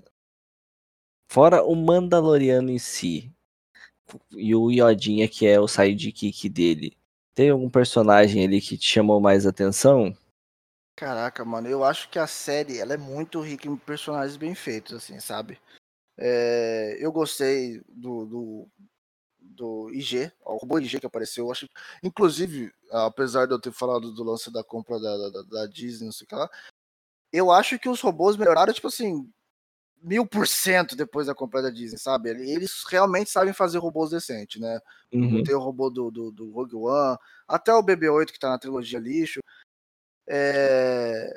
fora 1.32 1.64
o 1.64 1.74
Mandaloriano 1.74 2.68
em 2.68 2.78
si 2.78 3.32
e 4.32 4.54
o 4.54 4.70
Yodinha 4.70 5.26
que 5.26 5.46
é 5.46 5.58
o 5.58 5.66
sidekick 5.66 6.46
dele, 6.50 6.94
tem 7.34 7.48
algum 7.48 7.70
personagem 7.70 8.44
ali 8.44 8.60
que 8.60 8.76
te 8.76 8.86
chamou 8.86 9.18
mais 9.18 9.46
atenção? 9.46 10.14
Caraca, 10.94 11.42
mano, 11.42 11.68
eu 11.68 11.82
acho 11.82 12.10
que 12.10 12.18
a 12.18 12.26
série 12.26 12.78
ela 12.78 12.92
é 12.92 12.98
muito 12.98 13.40
rica 13.40 13.66
em 13.66 13.74
personagens 13.74 14.36
bem 14.36 14.54
feitos, 14.54 14.92
assim, 14.92 15.18
sabe? 15.20 15.58
É, 16.18 16.98
eu 17.00 17.10
gostei 17.10 17.80
do, 17.88 18.26
do, 18.26 18.68
do 19.40 19.90
IG, 19.90 20.30
o 20.44 20.58
robô 20.58 20.78
IG 20.78 21.00
que 21.00 21.06
apareceu. 21.06 21.46
Eu 21.46 21.50
acho, 21.50 21.66
inclusive, 22.02 22.70
apesar 22.90 23.46
de 23.46 23.54
eu 23.54 23.58
ter 23.58 23.72
falado 23.72 24.12
do 24.12 24.22
lance 24.22 24.52
da 24.52 24.62
compra 24.62 25.00
da, 25.00 25.30
da, 25.30 25.42
da 25.42 25.66
Disney, 25.66 26.04
não 26.04 26.12
sei 26.12 26.26
o 26.26 26.28
que 26.28 26.34
lá, 26.34 26.50
eu 27.32 27.50
acho 27.50 27.78
que 27.78 27.88
os 27.88 28.02
robôs 28.02 28.36
melhoraram, 28.36 28.74
tipo 28.74 28.88
assim, 28.88 29.32
mil 30.02 30.26
por 30.26 30.46
cento 30.46 30.96
depois 30.96 31.26
da 31.26 31.34
compra 31.34 31.62
da 31.62 31.70
Disney, 31.70 31.98
sabe? 31.98 32.30
Eles 32.30 32.82
realmente 32.88 33.30
sabem 33.30 33.52
fazer 33.52 33.78
robôs 33.78 34.10
decentes, 34.10 34.60
né? 34.60 34.80
Uhum. 35.12 35.42
Tem 35.42 35.54
o 35.54 35.60
robô 35.60 35.88
do, 35.88 36.10
do, 36.10 36.30
do 36.30 36.50
Rogue 36.50 36.76
One, 36.76 37.18
até 37.46 37.72
o 37.72 37.82
BB-8 37.82 38.26
que 38.26 38.38
tá 38.38 38.50
na 38.50 38.58
trilogia 38.58 38.98
lixo. 38.98 39.40
É... 40.28 41.30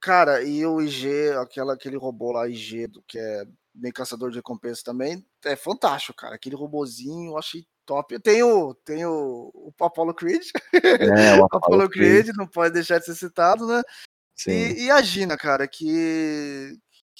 Cara, 0.00 0.42
e 0.42 0.64
o 0.64 0.80
IG, 0.80 1.30
aquela, 1.40 1.74
aquele 1.74 1.96
robô 1.96 2.32
lá, 2.32 2.48
IG, 2.48 2.88
que 3.06 3.18
é 3.18 3.44
bem 3.74 3.92
caçador 3.92 4.30
de 4.30 4.36
recompensa 4.36 4.82
também, 4.84 5.24
é 5.44 5.54
fantástico, 5.54 6.16
cara. 6.16 6.34
Aquele 6.34 6.56
robozinho, 6.56 7.32
eu 7.32 7.38
achei 7.38 7.66
top. 7.84 8.18
Tem 8.20 8.42
o, 8.42 8.74
tem 8.74 9.04
o, 9.04 9.50
o 9.52 9.84
Apollo 9.84 10.14
Creed. 10.14 10.42
É, 10.72 11.38
o 11.38 11.44
Apollo, 11.44 11.48
Apollo 11.52 11.90
Creed, 11.90 12.24
Creed, 12.24 12.36
não 12.36 12.46
pode 12.46 12.72
deixar 12.72 12.98
de 12.98 13.04
ser 13.04 13.14
citado, 13.14 13.66
né? 13.66 13.82
E, 14.46 14.84
e, 14.84 14.90
a 14.90 15.02
Gina, 15.02 15.36
cara, 15.36 15.68
que, 15.68 16.74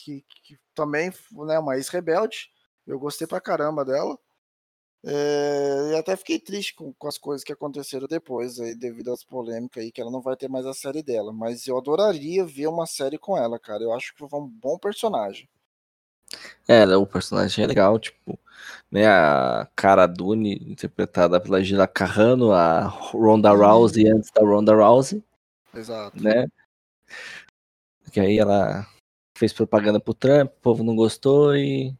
que, 0.04 0.24
que 0.44 0.58
também 0.74 1.12
né, 1.32 1.58
uma 1.58 1.76
ex-rebelde. 1.76 2.50
Eu 2.86 2.98
gostei 2.98 3.26
pra 3.26 3.40
caramba 3.40 3.84
dela. 3.84 4.18
É, 5.02 5.92
e 5.92 5.96
até 5.96 6.14
fiquei 6.14 6.38
triste 6.38 6.74
com, 6.74 6.92
com, 6.92 7.08
as 7.08 7.16
coisas 7.16 7.42
que 7.42 7.52
aconteceram 7.52 8.06
depois, 8.06 8.60
aí, 8.60 8.74
devido 8.74 9.10
às 9.10 9.24
polêmicas 9.24 9.82
aí, 9.82 9.90
que 9.90 10.00
ela 10.00 10.10
não 10.10 10.20
vai 10.20 10.36
ter 10.36 10.48
mais 10.48 10.66
a 10.66 10.74
série 10.74 11.02
dela. 11.02 11.32
Mas 11.32 11.66
eu 11.66 11.78
adoraria 11.78 12.44
ver 12.44 12.66
uma 12.66 12.86
série 12.86 13.18
com 13.18 13.36
ela, 13.36 13.58
cara. 13.58 13.82
Eu 13.82 13.92
acho 13.94 14.14
que 14.14 14.28
foi 14.28 14.40
um 14.40 14.46
bom 14.46 14.78
personagem. 14.78 15.48
É, 16.68 16.84
o 16.96 17.06
personagem 17.06 17.64
é 17.64 17.66
legal, 17.66 17.98
tipo, 17.98 18.38
né, 18.90 19.06
a 19.06 19.68
Cara 19.74 20.06
Dune, 20.06 20.54
interpretada 20.70 21.40
pela 21.40 21.62
Gina 21.62 21.88
Carrano, 21.88 22.52
a 22.52 22.82
Ronda 22.82 23.52
uhum. 23.52 23.58
Rousey 23.58 24.08
antes 24.08 24.30
da 24.30 24.42
Ronda 24.42 24.74
Rousey. 24.74 25.24
Exato. 25.74 26.22
Né? 26.22 26.46
Que 28.12 28.20
aí 28.20 28.38
ela 28.38 28.86
fez 29.40 29.54
propaganda 29.54 29.98
pro 29.98 30.12
Trump, 30.12 30.50
o 30.50 30.60
povo 30.60 30.84
não 30.84 30.94
gostou 30.94 31.56
e, 31.56 31.94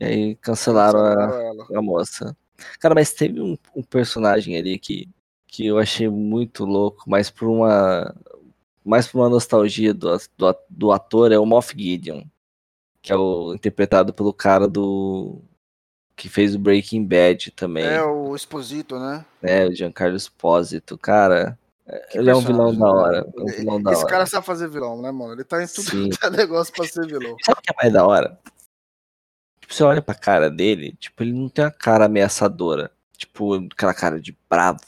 e 0.00 0.04
aí 0.04 0.34
cancelaram, 0.34 0.98
cancelaram 0.98 1.66
a, 1.76 1.78
a, 1.78 1.82
moça. 1.82 2.36
Cara, 2.80 2.92
mas 2.92 3.12
teve 3.12 3.40
um, 3.40 3.56
um, 3.76 3.84
personagem 3.84 4.56
ali 4.56 4.80
que, 4.80 5.08
que 5.46 5.64
eu 5.64 5.78
achei 5.78 6.08
muito 6.08 6.64
louco, 6.64 7.04
mas 7.06 7.30
por 7.30 7.48
uma 7.48 8.12
mais 8.84 9.06
por 9.06 9.20
uma 9.20 9.28
nostalgia 9.28 9.94
do, 9.94 10.18
do, 10.36 10.56
do 10.68 10.90
ator, 10.90 11.30
é 11.30 11.38
o 11.38 11.46
Moff 11.46 11.72
Gideon, 11.78 12.24
que 13.00 13.12
é 13.12 13.16
o 13.16 13.54
interpretado 13.54 14.12
pelo 14.12 14.32
cara 14.32 14.66
do 14.66 15.40
que 16.16 16.28
fez 16.28 16.56
o 16.56 16.58
Breaking 16.58 17.04
Bad 17.04 17.52
também. 17.52 17.84
É 17.84 18.02
o 18.02 18.34
Exposito, 18.34 18.98
né? 18.98 19.24
É, 19.40 19.66
o 19.66 19.72
Giancarlo 19.72 20.16
Esposito, 20.16 20.98
cara. 20.98 21.56
Que 22.10 22.18
ele 22.18 22.30
é 22.30 22.34
um 22.34 22.40
vilão 22.40 22.74
da 22.74 22.86
hora. 22.86 23.18
É 23.18 23.40
um 23.40 23.46
vilão 23.46 23.82
da 23.82 23.92
Esse 23.92 24.02
hora. 24.02 24.10
cara 24.10 24.26
sabe 24.26 24.46
fazer 24.46 24.68
vilão, 24.68 25.00
né, 25.02 25.10
mano? 25.10 25.34
Ele 25.34 25.44
tá 25.44 25.62
em 25.62 25.66
tudo 25.66 25.90
que 26.18 26.26
é 26.26 26.30
negócio 26.30 26.72
pra 26.72 26.86
ser 26.86 27.06
vilão. 27.06 27.36
Sabe 27.44 27.58
o 27.58 27.62
que 27.62 27.70
é 27.70 27.76
mais 27.82 27.92
da 27.92 28.06
hora? 28.06 28.38
Tipo, 29.60 29.74
você 29.74 29.82
olha 29.82 30.02
pra 30.02 30.14
cara 30.14 30.50
dele, 30.50 30.96
tipo, 30.98 31.22
ele 31.22 31.32
não 31.32 31.48
tem 31.48 31.64
uma 31.64 31.70
cara 31.70 32.06
ameaçadora. 32.06 32.90
Tipo, 33.16 33.54
aquela 33.72 33.94
cara 33.94 34.20
de 34.20 34.36
bravo, 34.48 34.80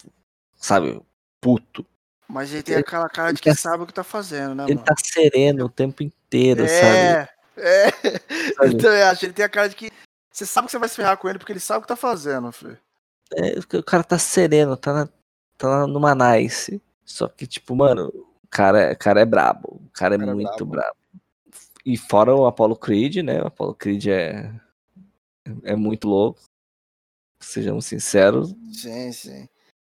sabe? 0.56 1.00
Puto. 1.40 1.86
Mas 2.26 2.52
ele 2.52 2.62
tem 2.62 2.74
ele, 2.74 2.82
aquela 2.82 3.08
cara 3.08 3.32
de 3.32 3.40
que 3.40 3.50
tá, 3.50 3.56
sabe 3.56 3.84
o 3.84 3.86
que 3.86 3.92
tá 3.92 4.02
fazendo, 4.02 4.54
né, 4.54 4.64
ele 4.64 4.74
mano? 4.74 4.86
tá 4.86 4.94
sereno 4.96 5.66
o 5.66 5.68
tempo 5.68 6.02
inteiro, 6.02 6.64
é, 6.64 6.68
sabe? 6.68 7.30
É, 7.56 7.90
sabe? 8.56 8.74
então 8.74 8.90
eu 8.90 9.06
acho. 9.06 9.26
Ele 9.26 9.32
tem 9.32 9.44
a 9.44 9.48
cara 9.48 9.68
de 9.68 9.76
que 9.76 9.92
você 10.32 10.44
sabe 10.44 10.66
que 10.66 10.72
você 10.72 10.78
vai 10.78 10.88
se 10.88 10.96
ferrar 10.96 11.16
com 11.16 11.28
ele 11.28 11.38
porque 11.38 11.52
ele 11.52 11.60
sabe 11.60 11.78
o 11.78 11.82
que 11.82 11.88
tá 11.88 11.96
fazendo, 11.96 12.50
filho. 12.50 12.78
É, 13.34 13.58
o 13.78 13.82
cara 13.82 14.02
tá 14.02 14.18
sereno, 14.18 14.76
tá, 14.76 14.92
na, 14.92 15.08
tá 15.56 15.86
numa 15.86 16.14
nice. 16.14 16.82
Só 17.04 17.28
que, 17.28 17.46
tipo, 17.46 17.74
mano, 17.76 18.08
o 18.08 18.48
cara, 18.48 18.92
o 18.92 18.96
cara 18.96 19.20
é 19.20 19.24
brabo. 19.24 19.80
O 19.86 19.90
cara 19.92 20.14
é 20.14 20.18
cara 20.18 20.30
é 20.30 20.34
muito 20.34 20.62
é 20.62 20.66
brabo. 20.66 20.96
E 21.84 21.96
fora 21.96 22.34
o 22.34 22.46
Apollo 22.46 22.76
Creed, 22.76 23.16
né? 23.16 23.42
O 23.42 23.46
Apollo 23.46 23.74
Creed 23.74 24.06
é, 24.06 24.54
é 25.62 25.76
muito 25.76 26.08
louco. 26.08 26.40
Sejamos 27.40 27.84
sinceros. 27.84 28.54
Sim, 28.72 29.12
sim. 29.12 29.48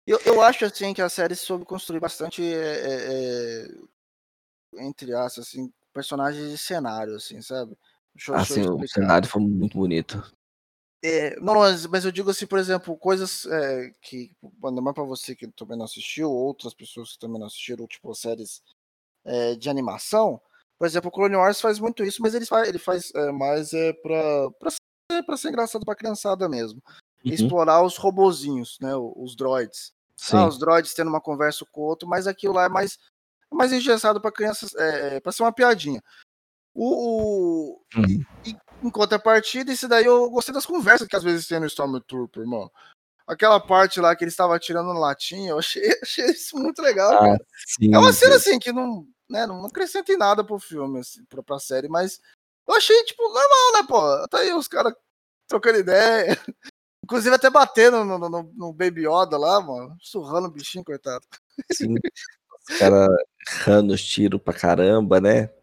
Eu, 0.07 0.19
eu 0.25 0.41
acho, 0.41 0.65
assim, 0.65 0.93
que 0.93 1.01
a 1.01 1.09
série 1.09 1.35
soube 1.35 1.65
construir 1.65 1.99
bastante, 1.99 2.43
é, 2.43 2.55
é, 2.55 3.67
é 4.75 4.85
entre 4.85 5.13
aspas, 5.13 5.47
assim, 5.47 5.71
personagens 5.93 6.51
de 6.51 6.57
cenário, 6.57 7.15
assim, 7.15 7.41
sabe? 7.41 7.75
Deixa, 8.13 8.35
ah, 8.35 8.45
sim, 8.45 8.61
o 8.61 8.87
cenário 8.87 9.27
foi 9.27 9.41
muito 9.41 9.77
bonito. 9.77 10.23
É, 11.03 11.39
não, 11.39 11.53
mas, 11.89 12.05
eu 12.05 12.11
digo 12.11 12.31
assim, 12.31 12.47
por 12.47 12.57
exemplo, 12.57 12.97
coisas 12.97 13.45
é, 13.45 13.91
que, 14.01 14.35
ainda 14.63 14.81
mais 14.81 14.95
pra 14.95 15.03
você 15.03 15.35
que 15.35 15.47
também 15.49 15.77
não 15.77 15.85
assistiu, 15.85 16.31
outras 16.31 16.73
pessoas 16.73 17.13
que 17.13 17.19
também 17.19 17.39
não 17.39 17.47
assistiram, 17.47 17.85
tipo, 17.85 18.13
séries 18.15 18.63
é, 19.23 19.55
de 19.55 19.69
animação. 19.69 20.41
Por 20.77 20.87
exemplo, 20.87 21.09
o 21.09 21.11
Clone 21.11 21.35
Wars 21.35 21.61
faz 21.61 21.79
muito 21.79 22.03
isso, 22.03 22.21
mas 22.21 22.33
ele 22.33 22.45
faz, 22.45 22.67
ele 22.67 22.79
faz 22.79 23.13
é, 23.15 23.31
mais 23.31 23.73
é, 23.73 23.93
pra, 23.93 24.51
pra, 24.59 24.71
ser, 24.71 25.23
pra 25.25 25.37
ser 25.37 25.49
engraçado 25.49 25.85
pra 25.85 25.95
criançada 25.95 26.49
mesmo. 26.49 26.81
Uhum. 27.23 27.31
Explorar 27.31 27.83
os 27.83 27.97
robozinhos, 27.97 28.77
né? 28.81 28.95
Os 28.95 29.35
droids. 29.35 29.93
Ah, 30.31 30.47
os 30.47 30.57
droids 30.57 30.93
tendo 30.93 31.09
uma 31.09 31.21
conversa 31.21 31.65
com 31.71 31.81
o 31.81 31.83
outro, 31.83 32.07
mas 32.07 32.25
aquilo 32.25 32.53
lá 32.53 32.65
é 32.65 32.69
mais, 32.69 32.97
é 33.51 33.55
mais 33.55 33.71
engessado 33.71 34.19
pra 34.19 34.31
crianças, 34.31 34.73
é, 34.75 35.17
é 35.17 35.19
pra 35.19 35.31
ser 35.31 35.43
uma 35.43 35.51
piadinha. 35.51 36.01
O, 36.73 36.87
o 36.87 37.81
uhum. 37.95 38.25
e, 38.45 38.55
em 38.87 38.91
contrapartida, 38.91 39.71
isso 39.71 39.87
daí 39.87 40.05
eu 40.05 40.29
gostei 40.29 40.53
das 40.53 40.65
conversas 40.65 41.07
que 41.07 41.15
às 41.15 41.23
vezes 41.23 41.47
tem 41.47 41.59
no 41.59 41.65
Stormtrooper, 41.65 42.43
irmão. 42.43 42.71
Aquela 43.27 43.59
parte 43.59 43.99
lá 43.99 44.15
que 44.15 44.23
ele 44.23 44.29
estava 44.29 44.59
tirando 44.59 44.93
no 44.93 44.99
latinha, 44.99 45.51
eu 45.51 45.59
achei, 45.59 45.81
achei 46.03 46.25
isso 46.27 46.57
muito 46.57 46.81
legal. 46.81 47.33
Ah, 47.33 47.37
sim, 47.67 47.93
é 47.93 47.97
uma 47.97 48.13
cena 48.13 48.35
assim 48.35 48.59
que 48.59 48.71
não, 48.71 49.07
né, 49.29 49.47
não 49.47 49.65
acrescenta 49.65 50.11
em 50.11 50.17
nada 50.17 50.43
pro 50.43 50.59
filme, 50.59 50.99
assim, 50.99 51.23
pra, 51.25 51.41
pra 51.41 51.59
série, 51.59 51.87
mas 51.87 52.19
eu 52.67 52.75
achei, 52.75 53.03
tipo, 53.03 53.23
normal, 53.23 53.73
né, 53.73 53.87
pô? 53.87 54.27
Tá 54.27 54.39
aí 54.39 54.53
os 54.53 54.67
caras 54.67 54.93
trocando 55.47 55.79
ideia. 55.79 56.27
Inclusive 57.03 57.35
até 57.35 57.49
batendo 57.51 58.03
no, 58.03 58.17
no, 58.17 58.29
no, 58.29 58.73
Baby 58.73 59.07
Yoda 59.07 59.37
lá, 59.37 59.61
mano. 59.61 59.95
Surrando 60.01 60.47
o 60.47 60.51
bichinho, 60.51 60.83
coitado. 60.83 61.23
Sim. 61.71 61.93
Os 62.67 62.79
caras 62.79 63.07
rando 63.63 63.93
os 63.93 64.03
tiros 64.03 64.41
pra 64.41 64.53
caramba, 64.53 65.21
né? 65.21 65.53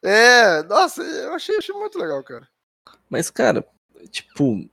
É, 0.00 0.62
nossa, 0.62 1.02
eu 1.02 1.34
achei, 1.34 1.56
achei 1.56 1.74
muito 1.74 1.98
legal, 1.98 2.22
cara. 2.22 2.48
Mas, 3.12 3.28
cara, 3.28 3.62
tipo, 4.10 4.66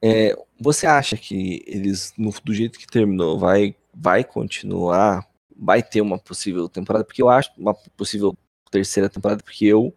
é, 0.00 0.32
você 0.60 0.86
acha 0.86 1.16
que 1.16 1.60
eles, 1.66 2.14
no, 2.16 2.30
do 2.44 2.54
jeito 2.54 2.78
que 2.78 2.86
terminou, 2.86 3.36
vai, 3.36 3.74
vai 3.92 4.22
continuar? 4.22 5.28
Vai 5.56 5.82
ter 5.82 6.00
uma 6.00 6.16
possível 6.16 6.68
temporada? 6.68 7.04
Porque 7.04 7.20
eu 7.20 7.28
acho 7.28 7.50
uma 7.58 7.74
possível 7.96 8.38
terceira 8.70 9.08
temporada, 9.08 9.42
porque 9.42 9.66
eu, 9.66 9.92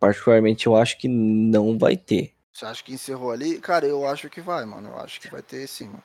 particularmente, 0.00 0.66
eu 0.66 0.74
acho 0.74 0.98
que 0.98 1.06
não 1.06 1.78
vai 1.78 1.96
ter. 1.96 2.34
Você 2.52 2.66
acha 2.66 2.82
que 2.82 2.92
encerrou 2.92 3.30
ali? 3.30 3.60
Cara, 3.60 3.86
eu 3.86 4.04
acho 4.04 4.28
que 4.28 4.40
vai, 4.40 4.64
mano. 4.64 4.88
Eu 4.88 4.98
acho 4.98 5.20
que 5.20 5.30
vai 5.30 5.42
ter 5.42 5.68
sim, 5.68 5.86
mano. 5.86 6.02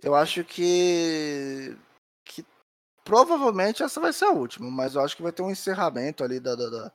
Eu 0.00 0.14
acho 0.14 0.44
que. 0.44 1.76
que 2.24 2.46
provavelmente 3.02 3.82
essa 3.82 4.00
vai 4.00 4.12
ser 4.12 4.26
a 4.26 4.30
última, 4.30 4.70
mas 4.70 4.94
eu 4.94 5.00
acho 5.00 5.16
que 5.16 5.22
vai 5.22 5.32
ter 5.32 5.42
um 5.42 5.50
encerramento 5.50 6.22
ali 6.22 6.38
da, 6.38 6.54
da, 6.54 6.70
da 6.70 6.92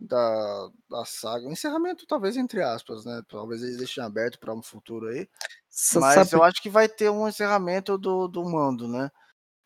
da, 0.00 0.70
da 0.88 1.04
saga. 1.04 1.46
Encerramento, 1.46 2.06
talvez, 2.06 2.36
entre 2.36 2.62
aspas, 2.62 3.04
né? 3.04 3.22
Talvez 3.28 3.62
eles 3.62 3.76
deixem 3.76 4.02
aberto 4.02 4.38
para 4.38 4.54
um 4.54 4.62
futuro 4.62 5.08
aí. 5.08 5.28
Mas 5.96 6.14
sabe... 6.14 6.32
eu 6.32 6.42
acho 6.42 6.62
que 6.62 6.70
vai 6.70 6.88
ter 6.88 7.10
um 7.10 7.28
encerramento 7.28 7.98
do, 7.98 8.26
do 8.26 8.42
mando, 8.44 8.88
né? 8.88 9.10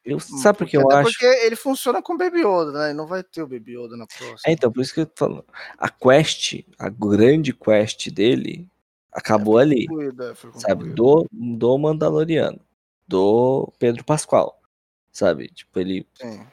Eu, 0.05 0.17
hum, 0.17 0.21
sabe 0.21 0.59
porque, 0.59 0.79
porque 0.79 0.95
eu 0.95 0.99
acho? 0.99 1.11
Porque 1.11 1.25
ele 1.47 1.57
funciona 1.57 2.03
com 2.03 2.17
Baby 2.17 2.41
Yoda, 2.41 2.73
né? 2.73 2.91
E 2.91 2.95
não 2.95 3.07
vai 3.07 3.23
ter 3.23 3.43
o 3.43 3.47
Baby 3.47 3.79
Yoda 3.79 3.97
na 3.97 4.07
próxima. 4.07 4.38
É, 4.47 4.53
então, 4.53 4.71
por 4.71 4.83
isso 4.83 4.93
que 4.93 5.00
eu 5.00 5.07
tô 5.07 5.14
falando. 5.17 5.45
A 5.79 5.88
quest, 5.88 6.62
a 6.79 6.91
grande 6.91 7.55
quest 7.55 8.11
dele, 8.11 8.69
acabou 9.11 9.59
é, 9.59 9.62
ali. 9.62 9.87
Concluída, 9.87 10.35
sabe? 10.57 10.91
Do, 10.91 11.26
do 11.33 11.79
Mandaloriano. 11.79 12.61
Do 13.07 13.73
Pedro 13.79 14.05
Pascoal. 14.05 14.61
Sabe? 15.11 15.49
Tipo, 15.49 15.79
ele 15.79 16.07
Sim 16.14 16.45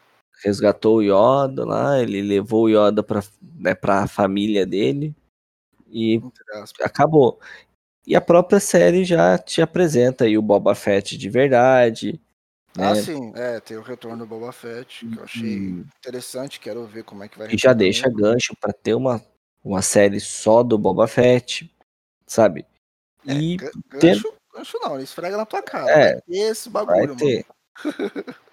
resgatou 0.44 0.98
o 0.98 1.02
Yoda 1.02 1.66
lá, 1.66 2.02
ele 2.02 2.22
levou 2.22 2.66
o 2.66 2.70
Yoda 2.70 3.04
para 3.04 3.22
né, 3.42 3.76
a 3.84 4.08
família 4.08 4.66
dele 4.66 5.16
e 5.88 6.22
acabou. 6.82 7.40
E 8.06 8.16
a 8.16 8.22
própria 8.22 8.60
série 8.60 9.06
já 9.06 9.38
te 9.38 9.62
apresenta 9.62 10.26
aí 10.26 10.38
o 10.38 10.42
Boba 10.42 10.74
Fett 10.74 11.18
de 11.18 11.30
verdade. 11.30 12.20
Né? 12.76 12.88
Ah, 12.90 12.96
sim, 12.96 13.32
é, 13.36 13.60
tem 13.60 13.78
o 13.78 13.82
retorno 13.82 14.18
do 14.18 14.26
Boba 14.26 14.52
Fett, 14.52 15.06
que 15.06 15.18
eu 15.18 15.24
achei 15.24 15.60
hum. 15.60 15.86
interessante, 16.00 16.60
quero 16.60 16.86
ver 16.88 17.04
como 17.04 17.24
é 17.24 17.28
que 17.28 17.38
vai 17.38 17.48
E 17.52 17.58
já 17.58 17.74
deixa 17.74 18.10
gancho 18.10 18.56
para 18.60 18.74
ter 18.74 18.96
uma, 18.96 19.22
uma 19.64 19.82
série 19.82 20.20
só 20.20 20.64
do 20.64 20.78
Boba 20.78 21.08
Fett, 21.08 21.72
sabe? 22.26 22.66
É, 23.28 23.34
e 23.34 23.58
gancho, 23.58 23.82
ter... 24.00 24.22
gancho 24.54 24.80
não, 24.82 24.96
ele 24.96 25.04
esfrega 25.04 25.38
na 25.38 25.46
tua 25.46 25.62
cara. 25.62 25.92
É, 25.92 26.22
esse 26.28 26.70
bagulho, 26.70 27.16
vai 27.16 27.18
ter. 27.18 27.46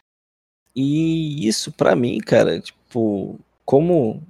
E 0.74 1.46
isso 1.46 1.72
para 1.72 1.96
mim, 1.96 2.18
cara, 2.18 2.60
tipo, 2.60 3.38
como 3.64 4.22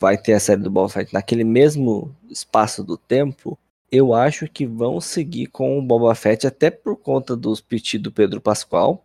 vai 0.00 0.16
ter 0.16 0.34
a 0.34 0.40
série 0.40 0.62
do 0.62 0.70
Boba 0.70 0.88
Fett 0.88 1.12
naquele 1.12 1.44
mesmo 1.44 2.14
espaço 2.28 2.84
do 2.84 2.96
tempo, 2.96 3.58
eu 3.90 4.12
acho 4.12 4.48
que 4.48 4.66
vão 4.66 5.00
seguir 5.00 5.46
com 5.46 5.78
o 5.78 5.82
Boba 5.82 6.14
Fett, 6.14 6.46
até 6.46 6.70
por 6.70 6.96
conta 6.96 7.36
dos 7.36 7.60
pedidos 7.60 8.04
do 8.04 8.12
Pedro 8.12 8.40
Pascoal. 8.40 9.04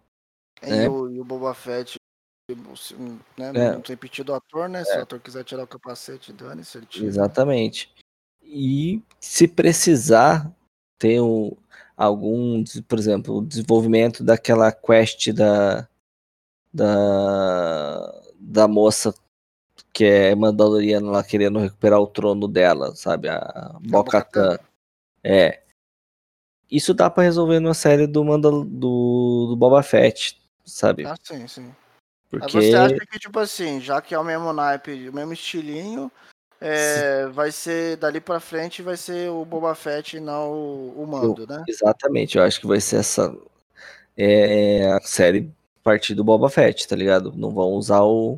E, 0.64 0.72
É. 0.72 0.90
o, 0.90 1.10
e 1.10 1.20
o 1.20 1.24
Boba 1.24 1.54
Fett, 1.54 1.96
né, 3.38 3.52
É. 3.56 3.72
não 3.72 3.82
tem 3.82 3.96
pedido 3.96 4.26
do 4.28 4.34
ator, 4.34 4.68
né? 4.68 4.84
Se 4.84 4.98
o 4.98 5.02
ator 5.02 5.20
quiser 5.20 5.44
tirar 5.44 5.64
o 5.64 5.68
capacete, 5.68 6.34
dane-se, 6.34 6.78
ele 6.78 6.86
tira. 6.86 7.06
Exatamente. 7.06 7.94
E 8.44 9.02
se 9.20 9.48
precisar 9.48 10.52
ter 11.00 11.22
um, 11.22 11.56
algum, 11.96 12.64
por 12.88 13.00
exemplo, 13.00 13.38
o 13.38 13.46
desenvolvimento 13.46 14.24
daquela 14.24 14.72
quest 14.72 15.32
da, 15.32 15.88
da, 16.74 18.22
da 18.40 18.68
moça 18.68 19.14
que 19.94 20.06
é 20.06 20.34
Mandaloriana 20.36 21.12
lá 21.12 21.24
querendo 21.24 21.60
recuperar 21.60 22.00
o 22.00 22.08
trono 22.08 22.48
dela, 22.48 22.96
sabe? 22.96 23.28
A 23.28 23.78
Bo-Katan. 23.82 24.58
É. 25.24 25.62
Isso 26.70 26.94
dá 26.94 27.10
pra 27.10 27.24
resolver 27.24 27.60
numa 27.60 27.74
série 27.74 28.08
do, 28.08 28.24
Mandal 28.24 28.64
do, 28.64 29.48
do 29.50 29.56
Boba 29.58 29.84
Fett, 29.84 30.42
sabe? 30.66 31.06
Ah, 31.06 31.16
sim, 31.22 31.46
sim. 31.48 31.76
Mas 32.32 32.44
Porque 32.44 32.62
você 32.62 32.76
acha 32.76 33.06
que, 33.06 33.20
tipo 33.20 33.38
assim, 33.40 33.82
já 33.82 34.02
que 34.02 34.16
é 34.16 34.20
o 34.20 34.24
mesmo 34.24 34.54
naipe, 34.54 35.10
o 35.10 35.14
mesmo 35.14 35.34
estilinho, 35.34 36.10
é, 36.62 37.28
vai 37.28 37.52
ser 37.52 37.98
dali 37.98 38.22
pra 38.22 38.40
frente 38.40 38.82
vai 38.82 38.96
ser 38.96 39.30
o 39.30 39.44
Boba 39.44 39.76
Fett 39.76 40.16
e 40.16 40.20
não 40.22 40.52
o, 40.54 41.04
o 41.04 41.08
Mando, 41.08 41.46
né? 41.46 41.66
Exatamente, 41.68 42.38
eu 42.38 42.44
acho 42.44 42.62
que 42.62 42.68
vai 42.68 42.80
ser 42.80 42.98
essa 42.98 43.36
é, 44.16 44.90
a 44.94 45.02
série 45.02 45.52
partir 45.84 46.16
do 46.16 46.24
Boba 46.24 46.50
Fett, 46.50 46.88
tá 46.88 46.96
ligado? 46.96 47.34
Não 47.36 47.52
vão 47.52 47.70
usar 47.72 48.02
o. 48.02 48.36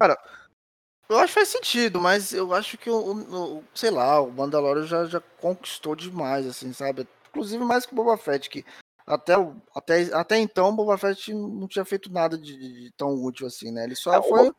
Eu 1.09 1.17
acho 1.17 1.27
que 1.27 1.39
faz 1.39 1.50
sentido, 1.50 2.00
mas 2.01 2.33
eu 2.33 2.53
acho 2.53 2.77
que 2.77 2.89
o, 2.89 2.95
o- 2.95 3.57
o- 3.57 3.63
sei 3.75 3.91
lá, 3.91 4.21
o 4.21 4.31
Mandalorian 4.31 4.85
já, 4.88 5.05
já 5.05 5.19
conquistou 5.39 5.95
demais, 5.95 6.47
assim, 6.47 6.71
sabe? 6.73 7.07
Inclusive 7.29 7.63
mais 7.63 7.85
que 7.85 7.93
o 7.93 7.95
Boba 7.95 8.17
Fett, 8.17 8.50
que 8.50 8.65
até, 9.05 9.33
até, 9.75 10.03
até 10.13 10.38
então 10.39 10.69
o 10.69 10.73
Boba 10.75 10.97
Fett 10.97 11.33
não 11.33 11.67
tinha 11.67 11.83
feito 11.85 12.12
nada 12.12 12.38
de, 12.38 12.57
de 12.57 12.91
tão 12.95 13.13
útil 13.21 13.45
assim, 13.45 13.71
né? 13.71 13.83
Ele 13.83 13.95
só 13.95 14.13
É, 14.13 14.19
o 14.19 14.23
foi 14.23 14.51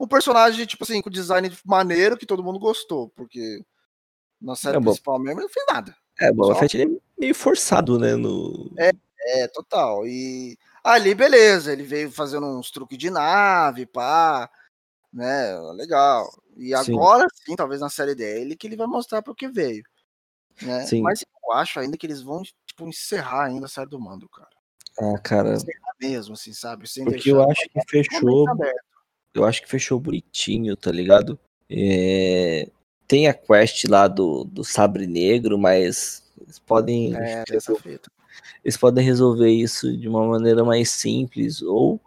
um 0.00 0.08
personagem, 0.08 0.64
tipo 0.64 0.82
assim, 0.84 1.02
com 1.02 1.10
design 1.10 1.54
maneiro 1.64 2.16
que 2.16 2.24
todo 2.26 2.42
mundo 2.42 2.58
gostou, 2.58 3.10
porque 3.10 3.60
na 4.40 4.56
série 4.56 4.78
É, 4.78 4.80
bom. 4.80 4.86
principal 4.86 5.18
mesmo 5.18 5.40
ele 5.40 5.46
não 5.46 5.52
fez 5.52 5.66
nada. 5.68 5.94
É, 6.18 6.30
o 6.30 6.34
Boba 6.34 6.54
Só- 6.54 6.60
Fett 6.60 6.76
ele 6.78 6.96
é 6.96 7.00
meio 7.20 7.34
forçado, 7.34 7.98
né? 7.98 8.16
No... 8.16 8.72
É, 8.78 9.46
total. 9.48 10.06
E 10.06 10.56
ali, 10.84 11.14
beleza, 11.14 11.72
ele 11.72 11.82
veio 11.82 12.10
fazendo 12.10 12.46
uns 12.46 12.70
truques 12.70 12.98
de 12.98 13.10
nave, 13.10 13.86
pá, 13.86 14.50
né? 15.12 15.58
Legal. 15.74 16.28
E 16.56 16.76
Sim. 16.76 16.94
agora 16.94 17.26
sim, 17.32 17.56
talvez 17.56 17.80
na 17.80 17.88
série 17.88 18.14
dele, 18.14 18.56
que 18.56 18.66
ele 18.66 18.76
vai 18.76 18.86
mostrar 18.86 19.22
pro 19.22 19.34
que 19.34 19.48
veio. 19.48 19.82
Né? 20.62 20.84
Sim. 20.86 21.02
Mas 21.02 21.22
eu 21.22 21.52
acho 21.52 21.80
ainda 21.80 21.96
que 21.96 22.06
eles 22.06 22.22
vão, 22.22 22.42
tipo, 22.66 22.86
encerrar 22.86 23.46
ainda 23.46 23.66
a 23.66 23.68
série 23.68 23.88
do 23.88 24.00
mando, 24.00 24.28
cara. 24.28 24.50
Ah, 24.98 25.18
cara, 25.18 25.54
Encerrar 25.54 25.94
mesmo, 26.00 26.34
assim, 26.34 26.52
sabe? 26.52 26.88
Sem 26.88 27.04
porque 27.04 27.16
deixar 27.16 27.30
eu 27.30 27.50
acho 27.50 27.68
que 27.68 27.80
fechou. 27.88 28.46
Eu 29.32 29.44
acho 29.44 29.62
que 29.62 29.68
fechou 29.68 30.00
bonitinho, 30.00 30.76
tá 30.76 30.90
ligado? 30.90 31.38
É, 31.70 32.68
Tem 33.06 33.28
a 33.28 33.34
quest 33.34 33.84
lá 33.84 34.08
do, 34.08 34.44
do 34.44 34.64
Sabre 34.64 35.06
Negro, 35.06 35.56
mas 35.56 36.24
eles 36.40 36.58
podem. 36.58 37.14
É, 37.16 37.44
dessa 37.44 37.74
fita. 37.76 38.10
Eles 38.64 38.76
podem 38.76 39.04
resolver 39.04 39.50
isso 39.50 39.96
de 39.96 40.08
uma 40.08 40.26
maneira 40.26 40.64
mais 40.64 40.90
simples, 40.90 41.62
ou 41.62 42.00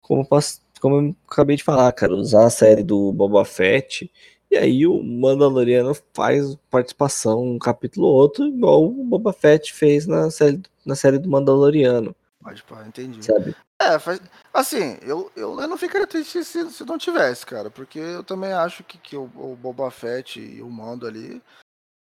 como 0.00 0.22
eu, 0.22 0.26
posso, 0.26 0.60
como 0.80 0.96
eu 0.96 1.16
acabei 1.30 1.56
de 1.56 1.64
falar, 1.64 1.92
cara, 1.92 2.14
usar 2.14 2.46
a 2.46 2.50
série 2.50 2.82
do 2.82 3.12
Boba 3.12 3.44
Fett, 3.44 4.10
e 4.50 4.56
aí 4.56 4.86
o 4.86 5.02
Mandaloriano 5.02 5.92
faz 6.12 6.56
participação 6.70 7.42
um 7.42 7.58
capítulo 7.58 8.06
ou 8.06 8.14
outro, 8.14 8.46
igual 8.46 8.84
o 8.84 9.04
Boba 9.04 9.32
Fett 9.32 9.72
fez 9.72 10.06
na 10.06 10.30
série, 10.30 10.60
na 10.84 10.96
série 10.96 11.18
do 11.18 11.28
Mandaloriano, 11.30 12.14
Pode, 12.42 12.62
pá, 12.62 12.84
entendi. 12.86 13.22
sabe? 13.22 13.54
É, 13.80 13.98
faz... 13.98 14.20
assim, 14.52 14.98
eu, 15.02 15.30
eu, 15.36 15.60
eu 15.60 15.68
não 15.68 15.76
ficaria 15.76 16.06
triste 16.06 16.42
se, 16.42 16.70
se 16.70 16.84
não 16.84 16.96
tivesse, 16.96 17.44
cara, 17.44 17.70
porque 17.70 17.98
eu 17.98 18.24
também 18.24 18.52
acho 18.52 18.82
que, 18.82 18.96
que 18.96 19.16
o, 19.16 19.24
o 19.24 19.56
Boba 19.60 19.90
Fett 19.90 20.40
e 20.40 20.62
o 20.62 20.70
Mando 20.70 21.06
ali, 21.06 21.42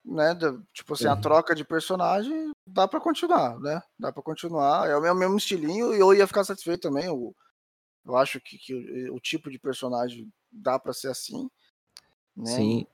né, 0.07 0.35
tipo 0.73 0.95
assim, 0.95 1.09
a 1.09 1.15
Uhum. 1.15 1.21
troca 1.21 1.55
de 1.55 1.65
personagem 1.65 2.51
dá 2.67 2.87
pra 2.87 3.01
continuar, 3.01 3.59
né? 3.61 3.81
Dá 3.99 4.13
pra 4.13 4.23
continuar, 4.23 4.89
é 4.89 4.97
o 4.97 5.01
mesmo, 5.03 5.19
mesmo 5.19 5.37
estilinho 5.37 5.93
e 5.95 5.99
eu 6.01 6.15
ia 6.15 6.27
ficar 6.27 6.45
satisfeito 6.45 6.83
também. 6.83 7.07
Eu, 7.07 7.35
eu 8.07 8.17
acho 8.17 8.41
que, 8.41 8.57
que 8.59 8.75
o, 9.11 9.17
o 9.17 9.21
tipo 9.21 9.51
de 9.51 9.59
personagem 9.59 10.31
dá 10.51 10.79
pra 10.79 10.93
ser 10.93 11.09
assim, 11.09 11.49
né? 12.37 12.51
Sim, 12.53 12.87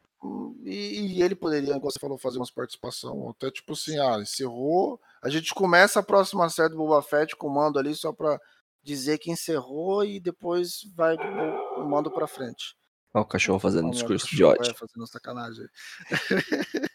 E, 0.64 1.16
e 1.18 1.22
ele 1.22 1.35
poderia, 1.35 1.75
como 1.75 1.90
você 1.90 1.98
falou, 1.98 2.16
fazer 2.18 2.38
umas 2.38 2.51
participação, 2.51 3.31
até 3.31 3.51
tipo 3.51 3.72
assim, 3.72 3.98
ah, 3.98 4.18
encerrou. 4.20 5.01
A 5.22 5.29
gente 5.29 5.53
começa 5.55 6.01
a 6.01 6.03
próxima 6.03 6.48
série 6.48 6.70
do 6.70 6.77
Boba 6.77 7.03
Fett 7.03 7.37
com 7.37 7.48
o 7.48 7.55
mando 7.55 7.79
ali 7.79 7.94
só 7.94 8.12
pra 8.12 8.38
dizer 8.83 9.18
que 9.18 9.31
encerrou 9.31 10.05
e 10.05 10.18
depois 10.20 10.81
vai 10.96 11.16
o, 11.16 11.83
o 11.83 11.88
mando 11.88 12.11
pra 12.11 12.27
frente. 12.27 12.75
olha 13.14 13.22
o 13.22 13.27
cachorro 13.27 13.59
fazendo 13.59 13.83
meu 13.83 13.90
discurso 13.92 14.27
de 14.27 14.31
cachorro, 14.33 14.51
ódio. 14.53 14.70
é, 14.70 14.75
fazendo 14.75 15.07
sacanagem. 15.07 15.66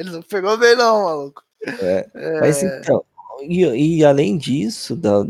ele 0.00 0.10
não 0.10 0.22
pegou 0.22 0.56
bem, 0.56 0.76
não, 0.76 1.04
maluco. 1.04 1.42
É, 1.62 2.08
Mas 2.40 2.62
É, 2.62 2.78
então, 2.80 3.04
e, 3.40 3.98
e 3.98 4.04
além 4.04 4.36
disso, 4.36 4.94
da, 4.94 5.24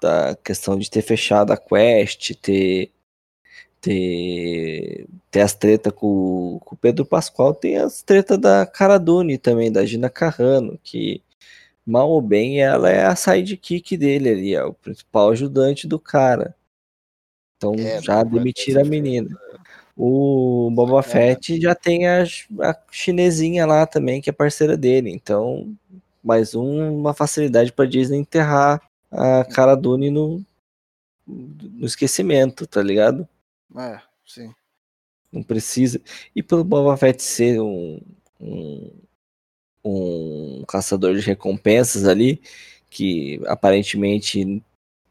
da 0.00 0.36
questão 0.36 0.78
de 0.78 0.90
ter 0.90 1.02
fechado 1.02 1.52
a 1.52 1.56
quest, 1.56 2.34
ter, 2.40 2.90
ter, 3.80 5.06
ter 5.30 5.40
as 5.40 5.54
tretas 5.54 5.92
com, 5.92 6.58
com 6.64 6.74
o 6.74 6.78
Pedro 6.78 7.04
Pascoal, 7.04 7.54
tem 7.54 7.76
as 7.76 8.02
tretas 8.02 8.38
da 8.38 8.66
Cara 8.66 8.98
Dune 8.98 9.38
também, 9.38 9.70
da 9.70 9.84
Gina 9.84 10.10
Carrano, 10.10 10.78
que 10.82 11.22
mal 11.86 12.08
ou 12.10 12.22
bem 12.22 12.62
ela 12.62 12.90
é 12.90 13.04
a 13.04 13.16
sidekick 13.16 13.96
dele 13.96 14.30
ali, 14.30 14.54
é 14.54 14.64
o 14.64 14.74
principal 14.74 15.30
ajudante 15.30 15.86
do 15.86 15.98
cara. 15.98 16.54
Então 17.56 17.74
É, 17.74 18.00
já 18.00 18.22
demitiram 18.22 18.82
a 18.82 18.84
menina. 18.84 19.38
O 20.02 20.70
Boba. 20.70 21.02
Fett 21.02 21.60
já 21.60 21.74
tem 21.74 22.06
a, 22.08 22.22
a 22.22 22.76
chinesinha 22.90 23.66
lá 23.66 23.86
também, 23.86 24.20
que 24.20 24.30
é 24.30 24.32
parceira 24.32 24.74
dele. 24.74 25.10
Então, 25.10 25.74
mais 26.24 26.54
um- 26.54 26.96
uma 27.00 27.12
facilidade 27.12 27.70
para 27.70 27.84
Disney 27.84 28.16
enterrar 28.18 28.80
a 29.10 29.44
Cara 29.44 29.74
Dune 29.74 30.10
no, 30.10 30.42
no 31.26 31.84
esquecimento, 31.86 32.66
tá 32.66 32.82
ligado? 32.82 33.28
é, 33.76 34.00
sim. 34.26 34.54
Não 35.30 35.42
precisa. 35.42 36.00
E 36.34 36.42
pelo 36.42 36.64
Boba 36.64 36.96
Fett 36.96 37.22
ser 37.22 37.60
um, 37.60 38.00
um, 38.40 38.90
um 39.84 40.64
caçador 40.66 41.14
de 41.14 41.20
recompensas 41.20 42.06
ali, 42.06 42.40
que 42.88 43.38
aparentemente 43.46 44.62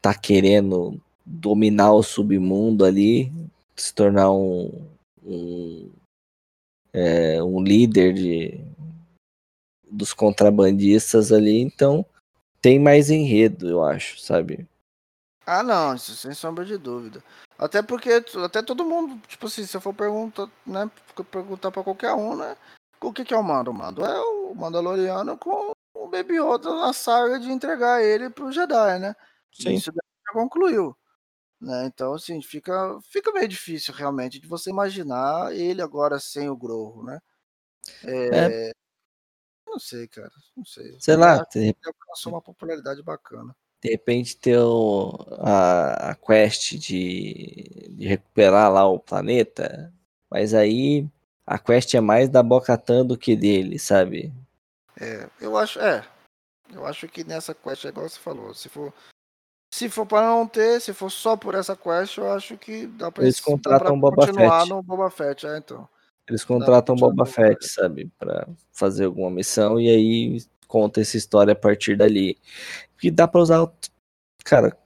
tá 0.02 0.14
querendo 0.14 1.00
dominar 1.24 1.92
o 1.92 2.02
submundo 2.02 2.84
ali, 2.84 3.32
se 3.80 3.94
tornar 3.94 4.30
um, 4.30 4.70
um, 5.22 5.92
é, 6.92 7.42
um 7.42 7.62
líder 7.62 8.12
de, 8.12 8.60
dos 9.90 10.12
contrabandistas 10.12 11.32
ali, 11.32 11.60
então 11.60 12.04
tem 12.60 12.78
mais 12.78 13.10
enredo, 13.10 13.68
eu 13.68 13.82
acho, 13.82 14.20
sabe? 14.20 14.68
Ah, 15.46 15.62
não, 15.62 15.94
isso 15.94 16.14
sem 16.14 16.32
sombra 16.32 16.64
de 16.64 16.76
dúvida. 16.76 17.22
Até 17.58 17.82
porque 17.82 18.10
até 18.44 18.62
todo 18.62 18.84
mundo, 18.84 19.20
tipo 19.26 19.46
assim, 19.46 19.66
se 19.66 19.76
eu 19.76 19.80
for 19.80 19.94
perguntar, 19.94 20.48
né, 20.66 20.90
perguntar 21.30 21.70
pra 21.70 21.82
qualquer 21.82 22.14
um, 22.14 22.36
né, 22.36 22.56
o 23.00 23.12
que 23.12 23.24
que 23.24 23.34
é 23.34 23.36
o 23.36 23.42
Mando? 23.42 23.70
O 23.70 23.74
Mando 23.74 24.04
é 24.04 24.20
o 24.20 24.54
Mandaloriano 24.54 25.36
com 25.36 25.72
o 25.94 26.08
Baby 26.08 26.38
Yoda 26.38 26.74
na 26.74 26.92
saga 26.92 27.38
de 27.38 27.50
entregar 27.50 28.02
ele 28.02 28.30
pro 28.30 28.52
Jedi, 28.52 28.98
né? 28.98 29.16
Sim. 29.52 29.74
Isso 29.74 29.90
daí 29.90 30.08
já 30.26 30.32
concluiu. 30.32 30.96
Né? 31.60 31.86
Então, 31.86 32.14
assim, 32.14 32.40
fica, 32.40 32.98
fica 33.02 33.32
meio 33.32 33.46
difícil 33.48 33.92
realmente 33.92 34.38
de 34.40 34.46
você 34.48 34.70
imaginar 34.70 35.54
ele 35.54 35.82
agora 35.82 36.18
sem 36.18 36.48
o 36.48 36.56
Groho, 36.56 37.02
né? 37.02 37.20
É, 38.04 38.72
Não 39.66 39.78
sei, 39.78 40.08
cara. 40.08 40.30
Não 40.56 40.64
sei. 40.64 40.96
Sei 40.98 41.14
Eu 41.14 41.18
lá, 41.18 41.46
Ele 41.54 41.74
alcançou 41.84 42.32
uma 42.32 42.42
popularidade 42.42 43.02
bacana. 43.02 43.54
de 43.82 43.90
repente 43.90 44.36
ter 44.36 44.58
o- 44.58 45.14
a, 45.38 46.10
a 46.10 46.14
quest 46.14 46.74
de, 46.76 47.88
de 47.90 48.06
recuperar 48.06 48.70
lá 48.72 48.86
o 48.86 48.98
planeta, 48.98 49.92
mas 50.30 50.52
aí 50.54 51.06
a 51.46 51.58
quest 51.58 51.94
é 51.94 52.00
mais 52.00 52.28
da 52.28 52.42
Bocatan 52.42 53.06
do 53.06 53.16
que 53.16 53.34
dele, 53.36 53.78
sabe? 53.78 54.32
É, 55.00 55.28
eu 55.40 55.56
acho, 55.56 55.78
é. 55.80 56.06
Eu 56.72 56.86
acho 56.86 57.08
que 57.08 57.24
nessa 57.24 57.54
quest, 57.54 57.84
é 57.84 57.88
igual 57.88 58.08
você 58.08 58.18
falou, 58.18 58.54
se 58.54 58.68
for 58.68 58.92
se 59.70 59.88
for 59.88 60.04
para 60.04 60.26
não 60.26 60.46
ter, 60.46 60.80
se 60.80 60.92
for 60.92 61.10
só 61.10 61.36
por 61.36 61.54
essa 61.54 61.76
quest, 61.76 62.18
eu 62.18 62.30
acho 62.32 62.58
que 62.58 62.86
dá 62.86 63.10
pra 63.10 63.22
Eles 63.22 63.36
dá 63.36 63.42
pra 63.42 63.52
contratam 63.52 63.94
o 63.94 64.00
Boba 64.00 64.26
continuar 64.26 64.60
Fett. 64.60 64.70
no 64.70 64.82
Boba 64.82 65.10
Fett, 65.10 65.46
é, 65.46 65.58
então. 65.58 65.88
Eles 66.28 66.44
contratam 66.44 66.96
Boba 66.96 67.06
com 67.06 67.22
o 67.22 67.24
Boba 67.24 67.30
Fett, 67.30 67.68
sabe, 67.68 68.10
Pra 68.18 68.48
fazer 68.72 69.04
alguma 69.04 69.30
missão 69.30 69.80
e 69.80 69.88
aí 69.88 70.42
conta 70.66 71.00
essa 71.00 71.16
história 71.16 71.52
a 71.52 71.56
partir 71.56 71.96
dali. 71.96 72.36
Que 72.98 73.10
dá 73.10 73.28
pra 73.28 73.40
usar, 73.40 73.70
cara, 74.44 74.76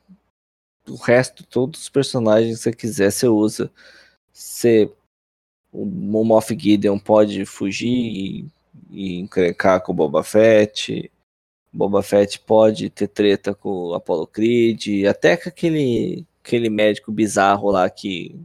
o 0.86 0.96
resto, 0.96 1.44
todos 1.46 1.82
os 1.82 1.88
personagens 1.88 2.58
que 2.58 2.62
você 2.62 2.72
quiser, 2.72 3.10
você 3.10 3.26
usa. 3.26 3.70
Você, 4.32 4.92
o 5.72 5.86
Moff 5.86 6.56
Gideon 6.58 6.98
pode 6.98 7.44
fugir 7.46 7.88
e, 7.88 8.46
e 8.90 9.18
encrencar 9.18 9.80
com 9.80 9.92
o 9.92 9.94
Boba 9.94 10.22
Fett. 10.22 11.10
Boba 11.74 12.04
Fett 12.04 12.38
pode 12.38 12.88
ter 12.88 13.08
treta 13.08 13.52
com 13.52 13.88
o 13.88 13.94
Apollo 13.94 14.28
Creed, 14.28 15.06
até 15.10 15.36
com 15.36 15.48
aquele, 15.48 16.24
aquele 16.40 16.70
médico 16.70 17.10
bizarro 17.10 17.68
lá 17.68 17.90
que 17.90 18.40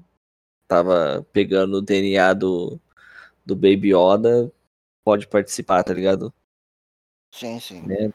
tava 0.67 1.23
pegando 1.31 1.77
o 1.77 1.81
DNA 1.81 2.33
do, 2.33 2.79
do 3.45 3.55
Baby 3.55 3.93
Yoda, 3.93 4.51
pode 5.05 5.27
participar, 5.27 5.83
tá 5.83 5.93
ligado? 5.93 6.33
Sim, 7.31 7.59
sim. 7.59 7.83
Né? 7.83 8.11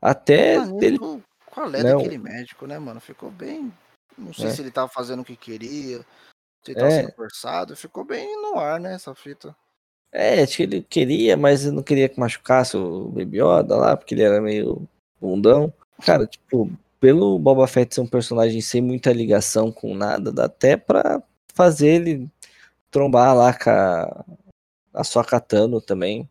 Até 0.00 0.58
Mano, 0.58 0.78
dele. 0.78 0.98
Qual 1.46 1.74
é 1.74 1.82
Não. 1.82 1.98
daquele 1.98 2.18
médico, 2.18 2.68
né, 2.68 2.78
mano? 2.78 3.00
Ficou 3.00 3.32
bem. 3.32 3.72
Não 4.16 4.32
sei 4.32 4.46
É. 4.46 4.50
se 4.50 4.62
ele 4.62 4.70
tava 4.70 4.88
fazendo 4.88 5.22
o 5.22 5.24
que 5.24 5.36
queria, 5.36 5.98
se 6.62 6.70
ele 6.70 6.74
tava 6.78 6.92
É. 6.92 7.00
sendo 7.02 7.12
forçado. 7.14 7.74
Ficou 7.74 8.04
bem 8.04 8.40
no 8.40 8.60
ar, 8.60 8.78
né, 8.78 8.94
essa 8.94 9.12
fita. 9.12 9.56
É, 10.18 10.42
acho 10.42 10.56
que 10.56 10.62
ele 10.62 10.82
queria, 10.88 11.36
mas 11.36 11.66
não 11.66 11.82
queria 11.82 12.08
que 12.08 12.18
machucasse 12.18 12.74
o 12.74 13.08
Baby 13.08 13.38
Yoda 13.38 13.76
lá, 13.76 13.94
porque 13.94 14.14
ele 14.14 14.22
era 14.22 14.40
meio 14.40 14.88
bundão. 15.20 15.70
Cara, 16.02 16.26
tipo, 16.26 16.70
pelo 16.98 17.38
Boba 17.38 17.66
Fett 17.66 17.94
ser 17.94 18.00
um 18.00 18.06
personagem 18.06 18.62
sem 18.62 18.80
muita 18.80 19.12
ligação 19.12 19.70
com 19.70 19.94
nada, 19.94 20.32
dá 20.32 20.46
até 20.46 20.74
pra 20.74 21.22
fazer 21.54 21.88
ele 21.88 22.28
trombar 22.90 23.36
lá 23.36 23.52
com 23.52 23.68
a, 23.68 24.24
a 24.94 25.04
sua 25.04 25.22
Katano 25.22 25.82
também. 25.82 26.26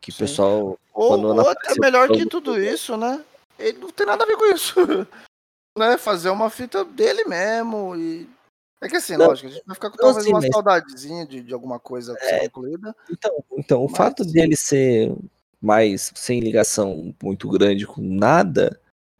Que 0.00 0.10
o 0.10 0.12
Sim. 0.12 0.18
pessoal. 0.20 0.78
Ou, 0.94 1.20
ou 1.20 1.50
até 1.50 1.74
melhor 1.80 2.08
que 2.08 2.26
tudo 2.26 2.56
isso, 2.56 2.96
né? 2.96 3.20
Ele 3.58 3.78
não 3.78 3.90
tem 3.90 4.06
nada 4.06 4.22
a 4.22 4.26
ver 4.26 4.36
com 4.36 4.46
isso. 4.54 4.74
né? 5.76 5.98
Fazer 5.98 6.30
uma 6.30 6.48
fita 6.48 6.84
dele 6.84 7.24
mesmo. 7.24 7.96
E. 7.96 8.35
É 8.80 8.88
que 8.88 8.96
assim, 8.96 9.16
Não, 9.16 9.26
lógico, 9.28 9.48
a 9.48 9.50
gente 9.50 9.64
vai 9.66 9.74
ficar 9.74 9.90
com 9.90 9.96
não, 9.96 10.04
talvez 10.04 10.24
sim, 10.26 10.32
uma 10.32 10.40
mas- 10.40 10.50
saudadezinha 10.52 11.26
de, 11.26 11.42
de 11.42 11.54
alguma 11.54 11.78
coisa 11.80 12.14
É. 12.20 12.40
concluída. 12.40 12.94
Então, 13.10 13.44
então 13.56 13.80
o 13.84 13.88
Mas- 13.88 13.96
fato 13.96 14.24
dele 14.24 14.54
ser 14.56 15.14
mais 15.60 16.12
sem 16.14 16.40
ligação 16.40 17.14
muito 17.22 17.48
grande 17.48 17.86
com 17.86 18.02
nada, 18.02 18.78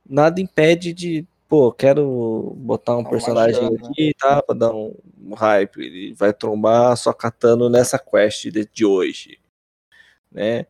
nada 0.09 0.41
impede 0.41 0.93
de, 0.93 1.27
pô, 1.49 1.73
quero 1.73 2.53
botar 2.59 2.97
um 2.99 3.05
personagem 3.05 3.63
magiada, 3.63 3.83
né? 3.83 3.89
aqui, 3.91 4.15
tá, 4.19 4.43
pra 4.43 4.55
dar 4.55 4.73
um, 4.75 4.95
um 5.23 5.35
hype, 5.35 5.79
ele 5.81 6.15
vai 6.15 6.33
trombar 6.35 6.95
só 6.97 7.13
catando 7.13 7.71
nessa 7.71 7.99
quest 7.99 8.45
de, 8.51 8.67
de 8.67 8.85
hoje, 8.85 9.41
né? 10.31 10.67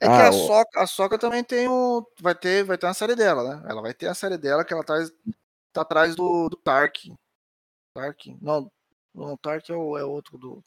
É 0.00 0.06
que 0.06 0.12
Ah, 0.12 0.26
a 0.28 0.30
o- 0.30 0.46
Soca, 0.46 0.80
a 0.82 0.86
Soca 0.86 1.18
também 1.18 1.44
tem 1.44 1.68
o. 1.68 2.04
Vai 2.20 2.34
ter, 2.34 2.64
vai 2.64 2.76
ter 2.76 2.86
uma 2.86 2.94
série 2.94 3.14
dela, 3.14 3.44
né? 3.56 3.62
Ela 3.68 3.80
vai 3.80 3.94
ter 3.94 4.06
a 4.08 4.14
série 4.14 4.36
dela 4.36 4.64
que 4.64 4.72
ela 4.74 4.82
tá, 4.82 4.94
tá 5.72 5.82
atrás 5.82 6.16
do, 6.16 6.48
do 6.48 6.56
Tark. 6.56 7.12
Tark? 7.94 8.26
Não, 8.42 8.70
não, 9.14 9.32
o 9.34 9.38
Tark 9.38 9.70
é 9.70 9.74
o 9.76 9.96
é 9.96 10.04
outro 10.04 10.36
do. 10.36 10.62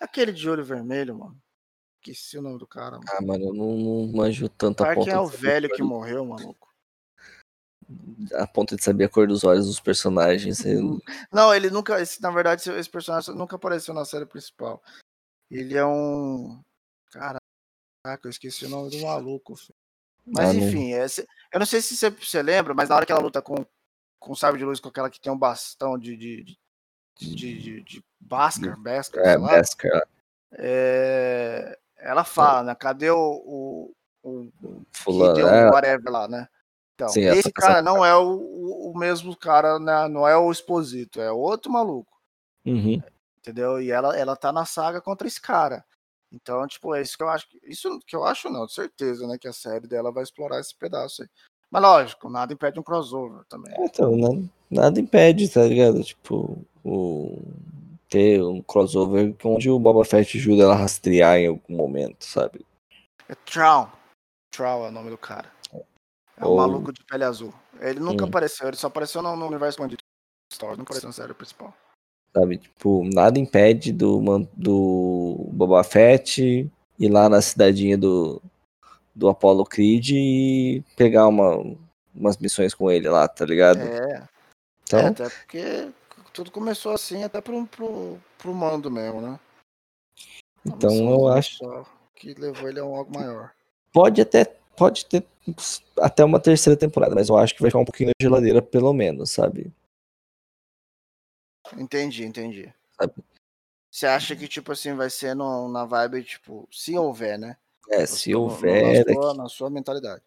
Aquele 0.00 0.32
de 0.32 0.48
olho 0.48 0.64
vermelho, 0.64 1.18
mano. 1.18 1.36
Esqueci 2.00 2.38
o 2.38 2.42
nome 2.42 2.58
do 2.58 2.66
cara, 2.66 2.92
mano. 2.98 3.04
Ah, 3.10 3.20
mano, 3.22 3.46
eu 3.46 3.54
não, 3.54 3.76
não 3.76 4.12
manjo 4.12 4.48
tanto 4.48 4.82
a 4.82 4.86
Tark 4.86 4.98
ponto, 4.98 5.10
é 5.10 5.18
o 5.18 5.26
velho 5.26 5.66
a 5.72 5.74
que 5.74 5.82
morreu, 5.82 6.24
maluco. 6.24 6.68
a 8.34 8.46
ponto 8.46 8.76
de 8.76 8.84
saber 8.84 9.04
a 9.04 9.08
cor 9.08 9.26
dos 9.26 9.42
olhos 9.44 9.66
dos 9.66 9.80
personagens. 9.80 10.64
eu- 10.64 11.00
Não, 11.32 11.52
ele 11.54 11.70
nunca. 11.70 12.00
Esse, 12.00 12.20
na 12.20 12.30
verdade, 12.30 12.70
esse- 12.70 12.90
personagem 12.90 13.34
nunca 13.34 13.56
apareceu 13.56 13.94
na 13.94 14.04
série 14.04 14.26
principal. 14.26 14.82
Ele 15.50 15.76
é 15.76 15.84
um. 15.84 16.62
Caraca, 17.10 17.40
eu 18.24 18.30
esqueci 18.30 18.66
o 18.66 18.68
nome 18.68 18.90
do 18.90 19.00
maluco. 19.00 19.56
filho. 19.56 19.74
Mas 20.26 20.50
Ah, 20.50 20.52
não- 20.52 20.68
enfim, 20.68 20.92
esse- 20.92 21.26
eu 21.50 21.58
não 21.58 21.64
sei 21.66 21.80
se 21.80 21.96
você, 21.96 22.10
você 22.10 22.42
lembra, 22.42 22.74
mas 22.74 22.90
na 22.90 22.96
hora 22.96 23.06
que 23.06 23.10
ela 23.12 23.22
luta 23.22 23.40
com, 23.40 23.64
com 24.18 24.34
Sábio 24.34 24.58
de 24.58 24.64
Luz, 24.64 24.80
com 24.80 24.88
aquela 24.88 25.10
que 25.10 25.20
tem 25.20 25.32
um 25.32 25.38
bastão 25.38 25.98
de. 25.98 26.16
de, 26.16 26.42
de, 26.44 26.56
de, 27.34 27.58
de, 27.58 27.82
de 27.82 28.04
Bhaskar, 28.20 28.78
Beskar, 28.78 29.24
É, 29.24 29.30
sei 29.30 29.38
lá, 29.38 29.48
Beskar, 29.56 30.08
é, 30.52 31.78
ela 31.96 32.24
fala, 32.24 32.62
né? 32.62 32.74
Cadê 32.74 33.10
o, 33.10 33.18
o, 33.18 33.94
o 34.22 34.82
fulano, 34.92 35.40
é, 35.48 35.70
whatever 35.70 36.12
lá, 36.12 36.28
né? 36.28 36.48
Então, 36.94 37.08
Sim, 37.08 37.24
essa- 37.24 37.38
esse 37.38 37.52
cara 37.52 37.80
não 37.82 38.04
é 38.04 38.14
o, 38.16 38.36
o, 38.36 38.90
o 38.92 38.98
mesmo 38.98 39.36
cara, 39.36 39.78
né? 39.78 40.08
Não 40.08 40.26
é 40.26 40.36
o 40.36 40.50
Exposito, 40.50 41.20
é 41.20 41.30
outro 41.30 41.70
maluco 41.70 42.12
uhum. 42.64 43.00
entendeu? 43.38 43.80
E 43.80 43.90
ela, 43.90 44.16
ela 44.16 44.36
tá 44.36 44.52
na 44.52 44.64
saga 44.64 45.00
contra 45.00 45.26
esse 45.28 45.40
cara. 45.40 45.84
Então, 46.30 46.66
tipo, 46.66 46.94
é 46.94 47.00
isso 47.00 47.16
que 47.16 47.22
eu 47.22 47.28
acho. 47.28 47.48
que- 47.48 47.60
Isso 47.64 47.98
que 48.06 48.14
eu 48.14 48.24
acho, 48.24 48.50
não, 48.50 48.66
de 48.66 48.74
certeza, 48.74 49.26
né? 49.26 49.38
Que 49.38 49.48
a 49.48 49.52
série 49.52 49.86
dela 49.86 50.12
vai 50.12 50.22
explorar 50.22 50.60
esse 50.60 50.76
pedaço 50.76 51.22
aí. 51.22 51.28
Mas 51.70 51.82
lógico, 51.82 52.30
nada 52.30 52.52
impede 52.52 52.80
um 52.80 52.82
crossover 52.82 53.44
também. 53.48 53.72
É, 53.74 53.84
Então, 53.84 54.16
nada, 54.16 54.42
nada 54.70 55.00
impede, 55.00 55.48
tá 55.48 55.62
ligado? 55.64 56.02
Tipo, 56.02 56.64
o, 56.84 57.42
ter 58.08 58.42
um 58.42 58.62
crossover 58.62 59.34
onde 59.44 59.68
o 59.68 59.78
Boba 59.78 60.04
Fett 60.04 60.38
ajuda 60.38 60.62
ela 60.64 60.74
a 60.74 60.78
rastrear 60.78 61.36
em 61.38 61.48
algum 61.48 61.76
momento, 61.76 62.24
sabe? 62.24 62.64
É 63.28 63.34
Trow. 63.34 63.90
Trow 64.50 64.86
é 64.86 64.88
o 64.88 64.92
nome 64.92 65.10
do 65.10 65.18
cara. 65.18 65.50
É 66.38 66.44
o 66.44 66.48
Ou- 66.50 66.56
maluco 66.56 66.92
de 66.92 67.04
pele 67.04 67.24
azul. 67.24 67.52
Ele 67.80 68.00
nunca 68.00 68.24
Hum. 68.24 68.28
apareceu, 68.28 68.66
ele 68.68 68.76
só 68.76 68.86
apareceu 68.86 69.20
no, 69.20 69.36
no 69.36 69.46
universo 69.46 69.76
expandido. 69.76 70.02
Star 70.52 70.74
não 70.76 70.82
apareceu 70.82 71.08
na 71.08 71.12
série 71.12 71.34
principal. 71.34 71.74
Sabe? 72.34 72.56
Tipo, 72.58 73.04
nada 73.04 73.38
impede 73.38 73.92
do, 73.92 74.20
do 74.56 75.48
Boba 75.52 75.84
Fett 75.84 76.70
ir 76.98 77.08
lá 77.10 77.28
na 77.28 77.42
cidadinha 77.42 77.98
do, 77.98 78.40
do 79.18 79.28
Apollo 79.28 79.64
Creed 79.64 80.10
e 80.10 80.84
pegar 80.96 81.26
uma, 81.26 81.56
umas 82.14 82.38
missões 82.38 82.72
com 82.72 82.88
ele 82.88 83.08
lá, 83.08 83.26
tá 83.26 83.44
ligado? 83.44 83.80
É, 83.80 84.28
então, 84.84 85.00
é, 85.00 85.06
até 85.06 85.28
porque 85.28 85.92
tudo 86.32 86.52
começou 86.52 86.92
assim, 86.92 87.24
até 87.24 87.40
pro, 87.40 87.66
pro, 87.66 88.16
pro 88.38 88.54
mando 88.54 88.88
mesmo, 88.88 89.20
né? 89.20 89.40
Uma 90.64 90.76
então 90.76 90.90
eu 90.90 91.34
missãozinha 91.34 91.34
acho. 91.34 91.86
Que 92.14 92.34
levou 92.34 92.68
ele 92.68 92.78
a 92.78 92.84
um 92.84 92.94
algo 92.94 93.12
maior. 93.12 93.52
Pode 93.92 94.20
até, 94.20 94.44
pode 94.76 95.04
ter 95.06 95.26
até 96.00 96.24
uma 96.24 96.38
terceira 96.38 96.78
temporada, 96.78 97.14
mas 97.14 97.28
eu 97.28 97.36
acho 97.36 97.54
que 97.54 97.62
vai 97.62 97.70
ficar 97.70 97.80
um 97.80 97.84
pouquinho 97.84 98.10
na 98.10 98.24
geladeira, 98.24 98.62
pelo 98.62 98.92
menos, 98.92 99.30
sabe? 99.30 99.72
Entendi, 101.76 102.24
entendi. 102.24 102.72
Sabe? 103.00 103.14
Você 103.90 104.06
acha 104.06 104.36
que, 104.36 104.46
tipo 104.46 104.70
assim, 104.70 104.94
vai 104.94 105.10
ser 105.10 105.34
no, 105.34 105.68
na 105.68 105.84
vibe, 105.84 106.22
tipo, 106.22 106.68
se 106.70 106.96
houver, 106.96 107.38
né? 107.38 107.56
É, 107.90 108.06
se 108.06 108.34
houver. 108.34 109.04
Na 109.06 109.14
sua, 109.14 109.34
na 109.34 109.48
sua 109.48 109.70
mentalidade. 109.70 110.22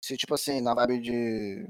Se, 0.00 0.16
tipo 0.16 0.34
assim, 0.34 0.60
na 0.60 0.74
vibe 0.74 1.00
de. 1.00 1.68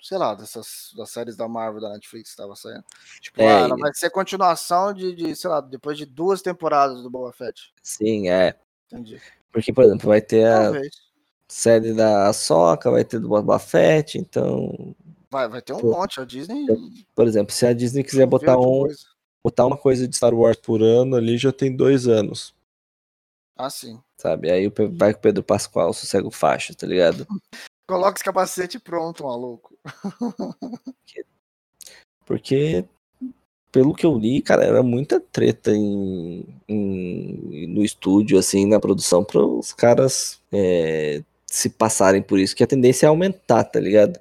Sei 0.00 0.16
lá, 0.16 0.34
dessas 0.34 0.92
das 0.96 1.10
séries 1.10 1.36
da 1.36 1.48
Marvel 1.48 1.80
da 1.80 1.92
Netflix 1.92 2.30
que 2.30 2.36
tava 2.36 2.54
saindo. 2.54 2.84
Tipo, 3.20 3.42
É, 3.42 3.46
ah, 3.46 3.58
ela 3.60 3.76
vai 3.76 3.92
ser 3.92 4.10
continuação 4.10 4.92
de, 4.94 5.12
de, 5.14 5.34
sei 5.34 5.50
lá, 5.50 5.60
depois 5.60 5.98
de 5.98 6.06
duas 6.06 6.40
temporadas 6.40 7.02
do 7.02 7.10
Boba 7.10 7.32
Fett. 7.32 7.72
Sim, 7.82 8.28
é. 8.28 8.56
Entendi. 8.86 9.20
Porque, 9.50 9.72
por 9.72 9.82
exemplo, 9.84 10.06
vai 10.08 10.20
ter 10.20 10.46
a 10.46 10.62
Talvez. 10.64 10.90
série 11.48 11.94
da 11.94 12.32
Soca, 12.32 12.92
vai 12.92 13.04
ter 13.04 13.18
do 13.18 13.28
Boba 13.28 13.58
Fett, 13.58 14.18
então, 14.18 14.94
Vai, 15.30 15.48
vai 15.48 15.60
ter 15.60 15.74
um 15.74 15.78
Pô, 15.78 15.92
monte. 15.92 16.20
A 16.20 16.24
Disney. 16.24 16.66
por 17.14 17.26
exemplo, 17.26 17.52
se 17.52 17.66
a 17.66 17.72
Disney 17.72 18.02
quiser 18.02 18.26
botar 18.26 18.56
um, 18.58 18.80
coisa. 18.80 18.98
botar 19.44 19.66
uma 19.66 19.76
coisa 19.76 20.08
de 20.08 20.16
Star 20.16 20.34
Wars 20.34 20.56
por 20.56 20.82
ano 20.82 21.16
ali, 21.16 21.36
já 21.36 21.52
tem 21.52 21.74
dois 21.74 22.08
anos, 22.08 22.54
Ah, 23.58 23.68
sim. 23.70 24.00
sabe? 24.16 24.50
Aí 24.50 24.66
o 24.66 24.70
Pe- 24.70 24.86
vai 24.86 25.12
com 25.12 25.18
o 25.18 25.22
Pedro 25.22 25.42
Pascoal, 25.42 25.92
sossega 25.92 26.26
o 26.26 26.30
faixa, 26.30 26.72
tá 26.74 26.86
ligado? 26.86 27.26
Coloca 27.88 28.16
esse 28.16 28.24
capacete 28.24 28.78
pronto, 28.78 29.24
maluco. 29.24 29.76
Porque, 32.24 32.84
pelo 33.72 33.94
que 33.94 34.04
eu 34.04 34.16
li, 34.18 34.42
cara, 34.42 34.64
era 34.64 34.82
muita 34.82 35.18
treta 35.18 35.72
em, 35.72 36.44
em- 36.68 37.66
no 37.68 37.82
estúdio, 37.82 38.38
assim, 38.38 38.66
na 38.66 38.78
produção, 38.78 39.24
para 39.24 39.40
os 39.44 39.72
caras 39.72 40.40
é, 40.52 41.22
se 41.46 41.70
passarem 41.70 42.22
por 42.22 42.38
isso, 42.38 42.54
que 42.54 42.62
a 42.62 42.66
tendência 42.66 43.06
é 43.06 43.08
aumentar, 43.08 43.64
tá 43.64 43.80
ligado? 43.80 44.20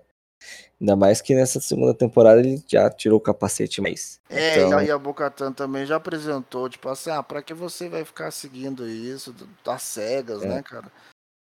Ainda 0.80 0.96
mais 0.96 1.22
que 1.22 1.34
nessa 1.34 1.60
segunda 1.60 1.94
temporada 1.94 2.40
ele 2.40 2.63
já 2.68 2.90
tirou 2.90 3.18
o 3.18 3.22
capacete, 3.22 3.82
mas. 3.82 4.22
É, 4.30 4.62
então, 4.62 4.82
e 4.82 4.92
a 4.92 4.98
Bocatan 4.98 5.52
também 5.52 5.86
já 5.86 5.96
apresentou, 5.96 6.70
tipo 6.70 6.88
assim, 6.88 7.10
ah, 7.10 7.24
pra 7.24 7.42
que 7.42 7.54
você 7.54 7.90
vai 7.90 8.06
ficar 8.06 8.30
seguindo 8.30 8.88
isso 8.88 9.34
das 9.66 9.82
cegas, 9.82 10.44
É. 10.44 10.48
né, 10.48 10.63
cara? 10.63 10.92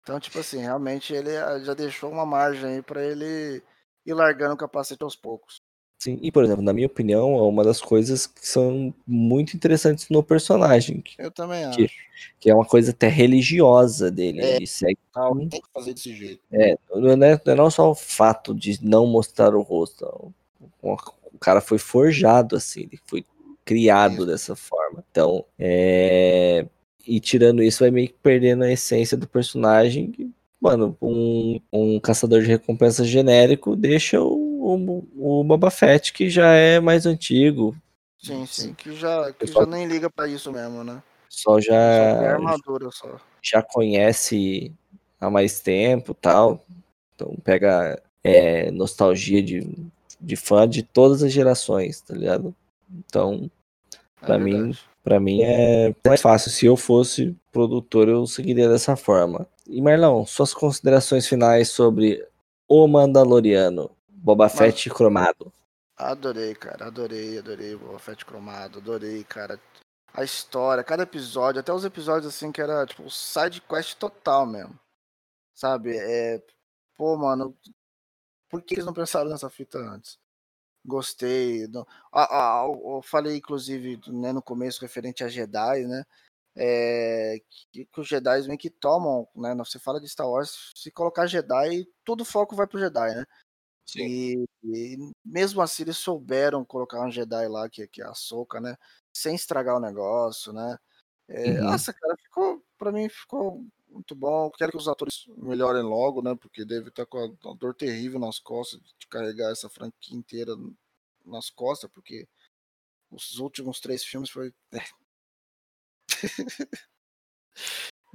Então, 0.02 0.18
tipo 0.18 0.38
assim, 0.38 0.58
realmente 0.58 1.12
ele 1.12 1.36
ah, 1.36 1.58
já 1.58 1.74
deixou 1.74 2.10
uma 2.10 2.24
margem 2.24 2.76
aí 2.76 2.82
pra 2.82 3.04
ele 3.04 3.62
ir 4.06 4.14
largando 4.14 4.54
o 4.54 4.56
capacete 4.56 5.02
aos 5.02 5.16
poucos. 5.16 5.60
Sim, 5.98 6.18
e 6.22 6.30
por 6.30 6.44
exemplo, 6.44 6.62
na 6.62 6.72
minha 6.72 6.86
opinião, 6.86 7.36
é 7.36 7.42
uma 7.42 7.64
das 7.64 7.80
coisas 7.80 8.26
que 8.26 8.46
são 8.46 8.92
muito 9.06 9.56
interessantes 9.56 10.08
no 10.10 10.22
personagem, 10.22 11.00
que, 11.00 11.14
Eu 11.18 11.30
também 11.30 11.68
Que- 11.70 11.84
acho. 11.84 11.94
que 12.38 12.50
é 12.50 12.54
uma 12.54 12.66
coisa 12.66 12.90
até 12.90 13.08
religiosa 13.08 14.10
dele. 14.10 14.40
É. 14.40 14.56
Ele 14.56 14.66
segue 14.66 14.98
Hum. 15.16 15.48
tem 15.48 15.60
que 15.60 15.68
fazer 15.72 15.94
desse 15.94 16.14
jeito. 16.14 16.40
É, 16.52 16.76
não 16.94 17.10
é, 17.10 17.16
não 17.16 17.26
é 17.26 17.54
não 17.54 17.70
só 17.70 17.90
o 17.90 17.94
fato 17.94 18.54
de 18.54 18.78
não 18.84 19.06
mostrar 19.06 19.54
o 19.54 19.62
rosto. 19.62 20.04
O, 20.82 20.92
o 20.92 21.38
cara 21.40 21.60
foi 21.62 21.78
forjado 21.78 22.56
assim, 22.56 22.82
ele 22.82 22.98
foi 23.06 23.24
criado 23.64 24.16
Isso. 24.18 24.26
dessa 24.26 24.54
forma. 24.54 25.02
Então, 25.10 25.44
é, 25.58 26.66
e 27.06 27.18
tirando 27.20 27.62
isso, 27.62 27.80
vai 27.80 27.90
meio 27.90 28.08
que 28.08 28.14
perdendo 28.22 28.64
a 28.64 28.70
essência 28.70 29.16
do 29.16 29.26
personagem. 29.26 30.10
que, 30.12 30.30
Mano, 30.60 30.96
um, 31.02 31.60
um 31.72 32.00
caçador 32.00 32.40
de 32.40 32.48
recompensa 32.48 33.04
genérico 33.04 33.76
deixa 33.76 34.20
o, 34.22 34.45
o, 34.74 35.40
o 35.40 35.44
Boba 35.44 35.70
Fett, 35.70 36.12
que 36.12 36.28
já 36.28 36.52
é 36.52 36.80
mais 36.80 37.06
antigo. 37.06 37.76
Sim, 38.18 38.44
sim, 38.46 38.74
que 38.74 38.94
já, 38.96 39.26
que 39.32 39.40
Pessoal- 39.46 39.64
já 39.64 39.70
nem 39.70 39.86
liga 39.86 40.10
pra 40.10 40.26
isso 40.26 40.50
mesmo, 40.50 40.82
né? 40.82 41.02
Só 41.28 41.60
já. 41.60 41.72
Só 41.72 42.24
a 42.24 42.30
armadura 42.32 42.90
só. 42.90 43.16
Já 43.42 43.62
conhece 43.62 44.72
há 45.20 45.30
mais 45.30 45.60
tempo 45.60 46.14
tal. 46.14 46.64
Então 47.14 47.34
pega 47.44 48.00
é, 48.24 48.70
nostalgia 48.70 49.42
de, 49.42 49.68
de 50.20 50.36
fã 50.36 50.68
de 50.68 50.82
todas 50.82 51.22
as 51.22 51.32
gerações, 51.32 52.00
tá 52.00 52.14
ligado? 52.14 52.54
Então, 52.90 53.50
pra 54.20 54.36
É 54.36 54.38
mim, 54.38 54.52
verdade. 54.52 54.80
Pra 55.04 55.20
mim 55.20 55.42
é 55.42 55.94
mais 56.04 56.20
fácil. 56.20 56.50
Se 56.50 56.66
eu 56.66 56.76
fosse 56.76 57.36
produtor, 57.52 58.08
eu 58.08 58.26
seguiria 58.26 58.68
dessa 58.68 58.96
forma. 58.96 59.46
E 59.68 59.80
Marlão, 59.80 60.26
suas 60.26 60.52
considerações 60.52 61.28
finais 61.28 61.68
sobre 61.68 62.26
O 62.68 62.88
Mandaloriano, 62.88 63.90
Boba 64.16 64.48
Fett 64.48 64.90
cromado. 64.90 65.52
Adorei, 65.96 66.54
cara. 66.54 66.86
Adorei, 66.86 67.38
adorei 67.38 67.74
o 67.74 67.78
Boba 67.78 67.98
Fett 67.98 68.24
cromado. 68.24 68.78
Adorei, 68.78 69.24
cara. 69.24 69.60
A 70.12 70.24
história, 70.24 70.82
cada 70.82 71.02
episódio, 71.02 71.60
até 71.60 71.72
os 71.72 71.84
episódios 71.84 72.34
assim 72.34 72.50
que 72.50 72.60
era 72.60 72.86
tipo 72.86 73.08
side 73.10 73.60
quest 73.60 73.96
total 73.98 74.46
mesmo. 74.46 74.78
Sabe? 75.54 75.96
É. 75.96 76.42
Pô, 76.96 77.16
mano. 77.16 77.56
Por 78.48 78.62
que 78.62 78.74
eles 78.74 78.86
não 78.86 78.94
pensaram 78.94 79.28
nessa 79.28 79.50
fita 79.50 79.78
antes? 79.78 80.18
Gostei. 80.84 81.66
Não- 81.68 81.86
Ah, 82.12 82.62
ah, 82.62 82.66
eu 82.66 82.96
eu 82.96 83.02
falei, 83.02 83.36
inclusive, 83.36 84.00
né, 84.08 84.32
no 84.32 84.40
começo, 84.42 84.80
referente 84.80 85.24
a 85.24 85.28
Jedi, 85.28 85.86
né? 85.86 86.04
É, 86.56 87.38
que, 87.72 87.84
que 87.86 88.00
os 88.00 88.08
Jedi 88.08 88.46
meio 88.46 88.58
que 88.58 88.70
tomam, 88.70 89.28
né? 89.36 89.54
Você 89.56 89.78
fala 89.78 90.00
de 90.00 90.08
Star 90.08 90.28
Wars, 90.28 90.72
se 90.74 90.90
colocar 90.90 91.26
Jedi, 91.26 91.86
todo 92.04 92.22
o 92.22 92.24
foco 92.24 92.56
vai 92.56 92.66
pro 92.66 92.78
Jedi, 92.78 93.14
né? 93.14 93.26
E, 93.94 94.44
e 94.64 95.12
mesmo 95.24 95.62
assim 95.62 95.84
eles 95.84 95.96
souberam 95.96 96.64
colocar 96.64 97.06
um 97.06 97.10
Jedi 97.10 97.48
lá, 97.48 97.68
que, 97.68 97.86
que 97.86 98.02
é 98.02 98.06
a 98.06 98.14
Soca, 98.14 98.60
né? 98.60 98.76
Sem 99.12 99.34
estragar 99.34 99.76
o 99.76 99.80
negócio, 99.80 100.52
né? 100.52 100.76
É, 101.28 101.60
Uhum. 101.60 101.70
Nossa, 101.70 101.92
cara, 101.92 102.16
ficou, 102.16 102.64
pra 102.78 102.92
mim 102.92 103.08
ficou 103.08 103.64
muito 103.88 104.14
bom. 104.14 104.50
Quero 104.50 104.72
que 104.72 104.78
os 104.78 104.88
atores 104.88 105.24
melhorem 105.36 105.82
logo, 105.82 106.22
né? 106.22 106.34
Porque 106.34 106.64
deve 106.64 106.88
estar 106.88 107.06
com 107.06 107.18
a, 107.18 107.54
dor 107.54 107.74
terrível 107.74 108.20
nas 108.20 108.38
costas 108.38 108.80
de 108.98 109.06
carregar 109.08 109.50
essa 109.50 109.68
franquia 109.68 110.16
inteira 110.16 110.52
nas 111.24 111.50
costas, 111.50 111.90
porque 111.92 112.28
os 113.10 113.38
últimos 113.38 113.80
três 113.80 114.04
filmes 114.04 114.30
foi. 114.30 114.52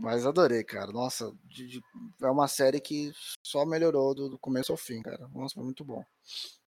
Mas 0.01 0.25
adorei, 0.25 0.63
cara. 0.63 0.91
Nossa, 0.91 1.31
de- 1.45 1.67
de- 1.67 1.81
é 2.21 2.29
uma 2.29 2.47
série 2.47 2.79
que 2.81 3.11
só 3.43 3.65
melhorou 3.65 4.13
do, 4.15 4.29
do 4.29 4.39
começo 4.39 4.71
ao 4.71 4.77
fim, 4.77 5.01
cara. 5.01 5.27
Nossa, 5.29 5.55
foi 5.55 5.63
muito 5.63 5.85
bom. 5.85 6.03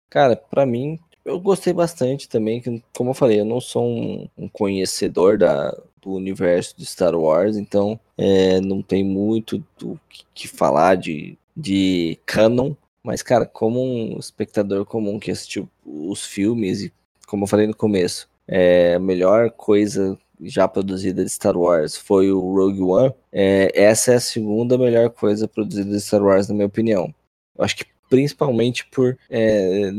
Cara, 0.09 0.35
pra 0.35 0.65
mim, 0.65 0.99
eu 1.25 1.39
gostei 1.39 1.73
bastante 1.73 2.29
também. 2.29 2.61
que, 2.61 2.83
Como 2.95 3.09
eu 3.11 3.13
falei, 3.13 3.39
eu 3.39 3.45
não 3.45 3.59
sou 3.59 3.85
um, 3.85 4.27
um 4.37 4.47
conhecedor 4.47 5.37
da, 5.37 5.71
do 6.01 6.11
universo 6.11 6.75
de 6.77 6.85
Star 6.85 7.15
Wars, 7.15 7.57
então 7.57 7.99
é, 8.17 8.59
não 8.61 8.81
tem 8.81 9.03
muito 9.03 9.63
do 9.79 9.99
que, 10.09 10.23
que 10.33 10.47
falar 10.47 10.95
de, 10.95 11.37
de 11.55 12.19
canon. 12.25 12.73
Mas, 13.03 13.21
cara, 13.21 13.45
como 13.45 13.81
um 13.81 14.17
espectador 14.17 14.85
comum 14.85 15.19
que 15.19 15.31
assistiu 15.31 15.67
os 15.85 16.25
filmes, 16.25 16.81
e 16.83 16.93
como 17.27 17.43
eu 17.43 17.47
falei 17.47 17.67
no 17.67 17.75
começo, 17.75 18.29
é, 18.47 18.93
a 18.95 18.99
melhor 18.99 19.51
coisa 19.51 20.17
já 20.45 20.67
produzida 20.67 21.23
de 21.23 21.29
Star 21.29 21.57
Wars 21.57 21.95
foi 21.95 22.31
o 22.31 22.39
Rogue 22.39 22.81
One. 22.81 23.13
É, 23.31 23.71
essa 23.73 24.13
é 24.13 24.15
a 24.15 24.19
segunda 24.19 24.77
melhor 24.77 25.09
coisa 25.09 25.47
produzida 25.47 25.89
de 25.89 26.01
Star 26.01 26.23
Wars, 26.23 26.47
na 26.47 26.55
minha 26.55 26.67
opinião. 26.67 27.13
Eu 27.57 27.63
acho 27.63 27.75
que 27.77 27.85
principalmente 28.09 28.85
por 28.87 29.17
é, 29.29 29.91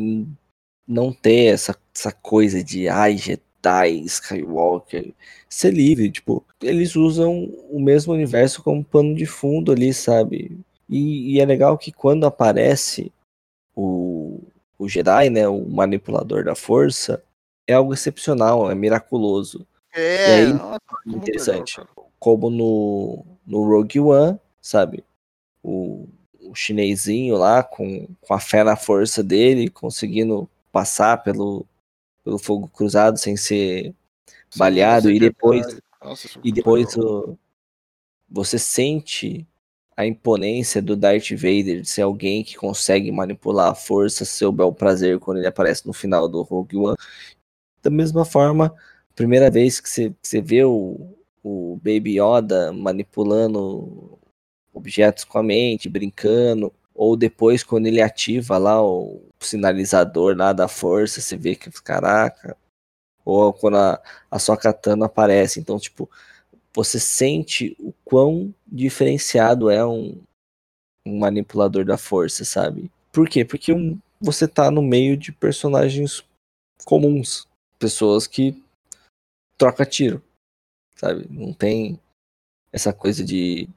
não 0.86 1.12
ter 1.12 1.46
essa, 1.46 1.76
essa 1.94 2.12
coisa 2.12 2.62
de 2.62 2.88
ai, 2.88 3.16
Jedi, 3.16 4.04
Skywalker, 4.04 5.12
ser 5.48 5.72
livre, 5.72 6.10
tipo, 6.10 6.44
eles 6.62 6.96
usam 6.96 7.48
o 7.70 7.80
mesmo 7.80 8.12
universo 8.12 8.62
como 8.62 8.84
pano 8.84 9.14
de 9.14 9.26
fundo 9.26 9.72
ali, 9.72 9.92
sabe? 9.92 10.58
E, 10.88 11.34
e 11.34 11.40
é 11.40 11.44
legal 11.44 11.78
que 11.78 11.90
quando 11.90 12.26
aparece 12.26 13.10
o, 13.74 14.40
o 14.78 14.88
Jedi, 14.88 15.30
né, 15.30 15.48
o 15.48 15.64
manipulador 15.68 16.44
da 16.44 16.54
força, 16.54 17.22
é 17.66 17.72
algo 17.74 17.94
excepcional, 17.94 18.70
é 18.70 18.74
miraculoso. 18.74 19.66
É, 19.94 20.34
aí, 20.34 20.52
nossa, 20.52 20.80
interessante. 21.06 21.78
legal. 21.78 22.12
Como 22.18 22.50
no, 22.50 23.24
no 23.46 23.64
Rogue 23.64 24.00
One, 24.00 24.38
sabe? 24.60 25.04
O, 25.62 26.08
o 26.40 26.54
chinesinho 26.54 27.36
lá, 27.36 27.62
com, 27.62 28.08
com 28.20 28.34
a 28.34 28.40
fé 28.40 28.64
na 28.64 28.76
força 28.76 29.22
dele, 29.22 29.70
conseguindo 29.70 30.48
passar 30.72 31.22
pelo, 31.22 31.64
pelo 32.24 32.38
fogo 32.38 32.68
cruzado 32.68 33.18
sem 33.18 33.36
ser 33.36 33.94
Sim, 34.50 34.58
baleado, 34.58 35.10
e 35.10 35.16
é 35.16 35.20
depois, 35.20 35.66
Jedi. 35.66 35.82
Nossa, 36.02 36.26
isso 36.26 36.40
e 36.44 36.52
depois 36.52 36.96
o, 36.96 37.38
você 38.28 38.58
sente 38.58 39.46
a 39.96 40.04
imponência 40.04 40.82
do 40.82 40.96
Darth 40.96 41.30
Vader 41.30 41.80
de 41.80 41.88
ser 41.88 42.02
alguém 42.02 42.42
que 42.42 42.56
consegue 42.56 43.12
manipular 43.12 43.70
a 43.70 43.74
força, 43.74 44.24
seu 44.24 44.50
bel 44.50 44.72
prazer 44.72 45.18
quando 45.20 45.38
ele 45.38 45.46
aparece 45.46 45.86
no 45.86 45.92
final 45.92 46.28
do 46.28 46.42
Rogue 46.42 46.76
One. 46.76 46.96
Da 47.80 47.90
mesma 47.90 48.24
forma, 48.24 48.74
primeira 49.14 49.50
vez 49.50 49.80
que 49.80 49.88
você, 49.88 50.14
você 50.22 50.40
vê 50.40 50.64
o, 50.64 51.14
o 51.42 51.76
Baby 51.76 52.20
Yoda 52.20 52.72
manipulando 52.72 54.18
objetos 54.72 55.24
com 55.24 55.38
a 55.38 55.42
mente, 55.42 55.88
brincando, 55.88 56.72
ou 56.94 57.16
depois 57.16 57.62
quando 57.62 57.86
ele 57.86 58.00
ativa 58.00 58.58
lá 58.58 58.82
o 58.82 59.20
sinalizador 59.40 60.36
lá 60.36 60.52
da 60.52 60.68
força, 60.68 61.20
você 61.20 61.36
vê 61.36 61.54
que, 61.54 61.70
caraca, 61.82 62.56
ou 63.24 63.52
quando 63.52 63.76
a, 63.76 64.02
a 64.30 64.38
sua 64.38 64.56
katana 64.56 65.06
aparece. 65.06 65.60
Então, 65.60 65.78
tipo, 65.78 66.10
você 66.74 66.98
sente 66.98 67.76
o 67.78 67.92
quão 68.04 68.54
diferenciado 68.66 69.70
é 69.70 69.84
um, 69.84 70.20
um 71.06 71.18
manipulador 71.18 71.84
da 71.84 71.96
força, 71.96 72.44
sabe? 72.44 72.90
Por 73.12 73.28
quê? 73.28 73.44
Porque 73.44 73.72
um, 73.72 73.98
você 74.20 74.48
tá 74.48 74.70
no 74.70 74.82
meio 74.82 75.16
de 75.16 75.30
personagens 75.30 76.24
comuns, 76.84 77.46
pessoas 77.78 78.26
que 78.26 78.63
troca 79.56 79.84
tiro, 79.84 80.22
sabe? 80.96 81.26
Não 81.30 81.52
tem 81.52 81.98
essa 82.72 82.92
coisa 82.92 83.24
de 83.24 83.68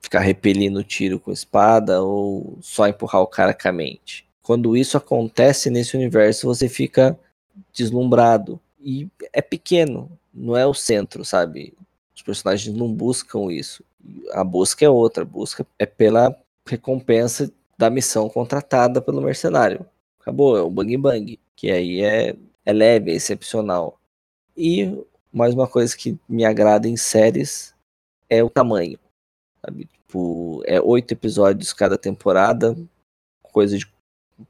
ficar 0.00 0.20
repelindo 0.20 0.84
tiro 0.84 1.18
com 1.18 1.32
espada 1.32 2.02
ou 2.02 2.58
só 2.60 2.86
empurrar 2.86 3.22
o 3.22 3.26
cara 3.26 3.54
com 3.54 3.68
a 3.68 3.72
mente. 3.72 4.26
Quando 4.42 4.76
isso 4.76 4.96
acontece 4.96 5.70
nesse 5.70 5.96
universo, 5.96 6.46
você 6.46 6.68
fica 6.68 7.18
deslumbrado. 7.72 8.60
E 8.80 9.08
é 9.32 9.40
pequeno, 9.40 10.10
não 10.34 10.56
é 10.56 10.66
o 10.66 10.74
centro, 10.74 11.24
sabe? 11.24 11.72
Os 12.14 12.22
personagens 12.22 12.74
não 12.76 12.92
buscam 12.92 13.50
isso. 13.52 13.84
A 14.32 14.42
busca 14.42 14.84
é 14.84 14.88
outra, 14.88 15.22
a 15.22 15.26
busca 15.26 15.64
é 15.78 15.86
pela 15.86 16.36
recompensa 16.68 17.52
da 17.78 17.88
missão 17.88 18.28
contratada 18.28 19.00
pelo 19.00 19.22
mercenário. 19.22 19.86
Acabou, 20.20 20.56
é 20.56 20.62
o 20.62 20.70
bang 20.70 20.96
bang, 20.96 21.38
que 21.56 21.70
aí 21.70 22.00
é, 22.02 22.36
é 22.64 22.72
leve, 22.72 23.12
é 23.12 23.14
excepcional. 23.14 24.00
E 24.56 24.92
mais 25.32 25.54
uma 25.54 25.66
coisa 25.66 25.96
que 25.96 26.18
me 26.28 26.44
agrada 26.44 26.88
em 26.88 26.96
séries 26.96 27.74
é 28.28 28.42
o 28.42 28.50
tamanho. 28.50 28.98
Sabe? 29.64 29.86
Tipo, 29.86 30.62
é 30.66 30.80
oito 30.80 31.12
episódios 31.12 31.72
cada 31.72 31.96
temporada, 31.96 32.76
coisa 33.42 33.78
de 33.78 33.86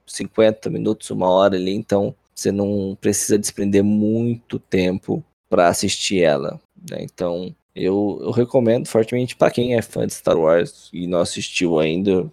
50 0.07 0.71
minutos, 0.71 1.11
uma 1.11 1.29
hora 1.31 1.57
ali, 1.57 1.73
então 1.73 2.15
você 2.35 2.51
não 2.51 2.97
precisa 3.01 3.39
desprender 3.39 3.85
muito 3.85 4.59
tempo 4.59 5.23
para 5.49 5.69
assistir 5.69 6.23
ela. 6.23 6.61
Né? 6.91 6.99
Então 7.03 7.55
eu, 7.75 8.19
eu 8.23 8.31
recomendo 8.31 8.87
fortemente 8.87 9.37
para 9.37 9.51
quem 9.51 9.75
é 9.77 9.83
fã 9.83 10.07
de 10.07 10.15
Star 10.15 10.39
Wars 10.39 10.89
e 10.93 11.07
não 11.07 11.21
assistiu 11.21 11.79
ainda. 11.79 12.31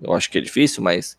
Eu 0.00 0.12
acho 0.14 0.30
que 0.30 0.38
é 0.38 0.40
difícil, 0.40 0.82
mas 0.82 1.16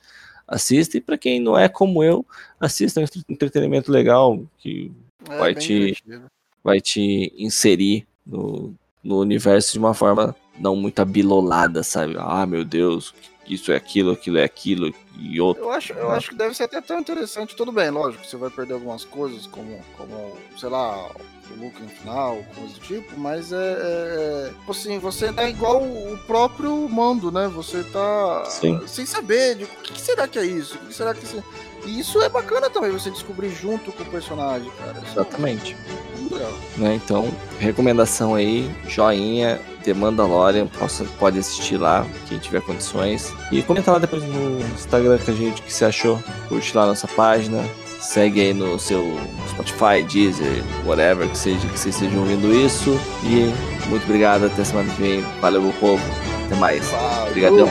assista. 0.48 0.98
E 0.98 1.02
para 1.02 1.18
quem 1.18 1.40
não 1.40 1.58
é 1.58 1.68
como 1.68 2.04
eu, 2.04 2.26
assista 2.60 3.02
é 3.02 3.04
um 3.04 3.08
entretenimento 3.30 3.92
legal 3.92 4.44
que 4.58 4.92
É, 5.30 5.38
vai 5.38 5.56
te- 5.56 5.68
divertido. 5.68 6.26
Vai 6.64 6.80
te 6.80 7.34
inserir 7.38 8.06
no, 8.26 8.74
no 9.04 9.20
universo 9.20 9.74
de 9.74 9.80
uma 9.80 9.94
forma 9.94 10.36
não 10.60 10.76
muito 10.76 11.02
abilolada, 11.02 11.84
sabe? 11.84 12.16
Ah, 12.18 12.46
meu 12.46 12.64
Deus, 12.64 13.14
isso 13.48 13.72
é 13.72 13.76
aquilo, 13.76 14.12
aquilo 14.12 14.38
é 14.38 14.44
aquilo 14.44 14.94
e 15.18 15.42
outro. 15.42 15.64
Eu 15.64 15.72
acho, 15.72 15.94
eu 15.94 16.12
acho 16.12 16.30
que 16.30 16.36
deve 16.36 16.56
ser 16.56 16.64
até 16.64 16.80
tão 16.80 17.00
interessante. 17.00 17.56
Tudo 17.56 17.72
bem, 17.72 17.90
lógico, 17.90 18.26
você 18.26 18.38
vai 18.38 18.50
perder 18.50 18.74
algumas 18.74 19.04
coisas, 19.04 19.48
como, 19.48 19.80
como 19.98 20.38
sei 20.58 20.70
lá, 20.70 21.10
o 21.50 21.62
look 21.62 21.82
no 21.82 21.90
final, 21.90 22.44
coisa 22.56 22.74
do 22.74 22.80
tipo, 22.80 23.20
mas 23.20 23.52
é, 23.52 23.56
é, 23.56 24.52
é, 24.52 24.72
assim, 24.72 25.00
você 25.00 25.34
tá 25.34 25.50
igual 25.50 25.84
o 25.84 26.18
próprio 26.26 26.88
mando, 26.88 27.32
né? 27.32 27.48
Você 27.50 27.84
tá 27.84 28.46
Sim. 28.46 28.80
sem 28.88 29.06
saber 29.06 29.56
de 29.56 29.64
o 29.66 29.68
que, 29.68 30.00
será 30.00 30.28
que 30.28 30.40
é 30.40 30.46
isso? 30.46 30.78
O 30.78 30.88
que 30.88 30.94
será 30.94 31.14
que 31.14 31.24
isso... 31.24 31.44
E 31.86 32.00
isso 32.00 32.22
é 32.22 32.30
bacana 32.30 32.70
também, 32.70 32.92
você 32.92 33.10
descobrir 33.10 33.50
junto 33.50 33.92
com 33.92 34.04
o 34.04 34.06
personagem, 34.06 34.70
cara. 34.78 35.02
Exatamente. 35.04 35.76
é 35.76 36.11
legal. 36.32 36.54
Né? 36.78 37.00
Então, 37.04 37.30
recomendação 37.60 38.36
aí, 38.36 38.70
joinha, 38.88 39.60
The 39.84 39.94
Mandalorian, 39.94 40.68
possa, 40.68 41.06
pode 41.20 41.40
assistir 41.40 41.78
lá, 41.78 42.06
quem 42.28 42.38
tiver 42.38 42.62
condições. 42.62 43.34
E 43.52 43.62
comenta 43.62 43.92
lá 43.92 44.00
depois 44.00 44.24
no 44.24 44.60
Instagram 44.74 45.18
com 45.18 45.32
a 45.32 45.34
gente 45.34 45.62
o 45.62 45.64
que 45.64 45.74
você 45.74 45.86
achou. 45.86 46.22
Curte 46.48 46.76
lá 46.76 46.86
nossa 46.86 47.08
página, 47.08 47.64
Segue 48.02 48.42
aí 48.42 48.54
no 48.54 48.80
seu 48.80 49.16
Spotify, 49.48 50.04
Deezer, 50.12 50.64
whatever 50.86 51.30
que 51.30 51.38
seja 51.38 51.60
que 51.68 51.80
vocês 51.80 51.94
estejam 51.94 52.22
ouvindo 52.22 52.52
isso. 52.52 53.00
E 53.24 53.54
muito 53.88 54.04
obrigado, 54.04 54.48
até 54.48 54.64
semana 54.64 54.92
que 54.92 55.02
vem. 55.02 55.22
Valeu, 55.40 55.62
meu 55.62 55.74
povo. 55.74 56.04
Até 56.48 56.56
mais. 56.56 56.84
Obrigadão. 57.30 57.70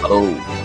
Falou. 0.00 0.63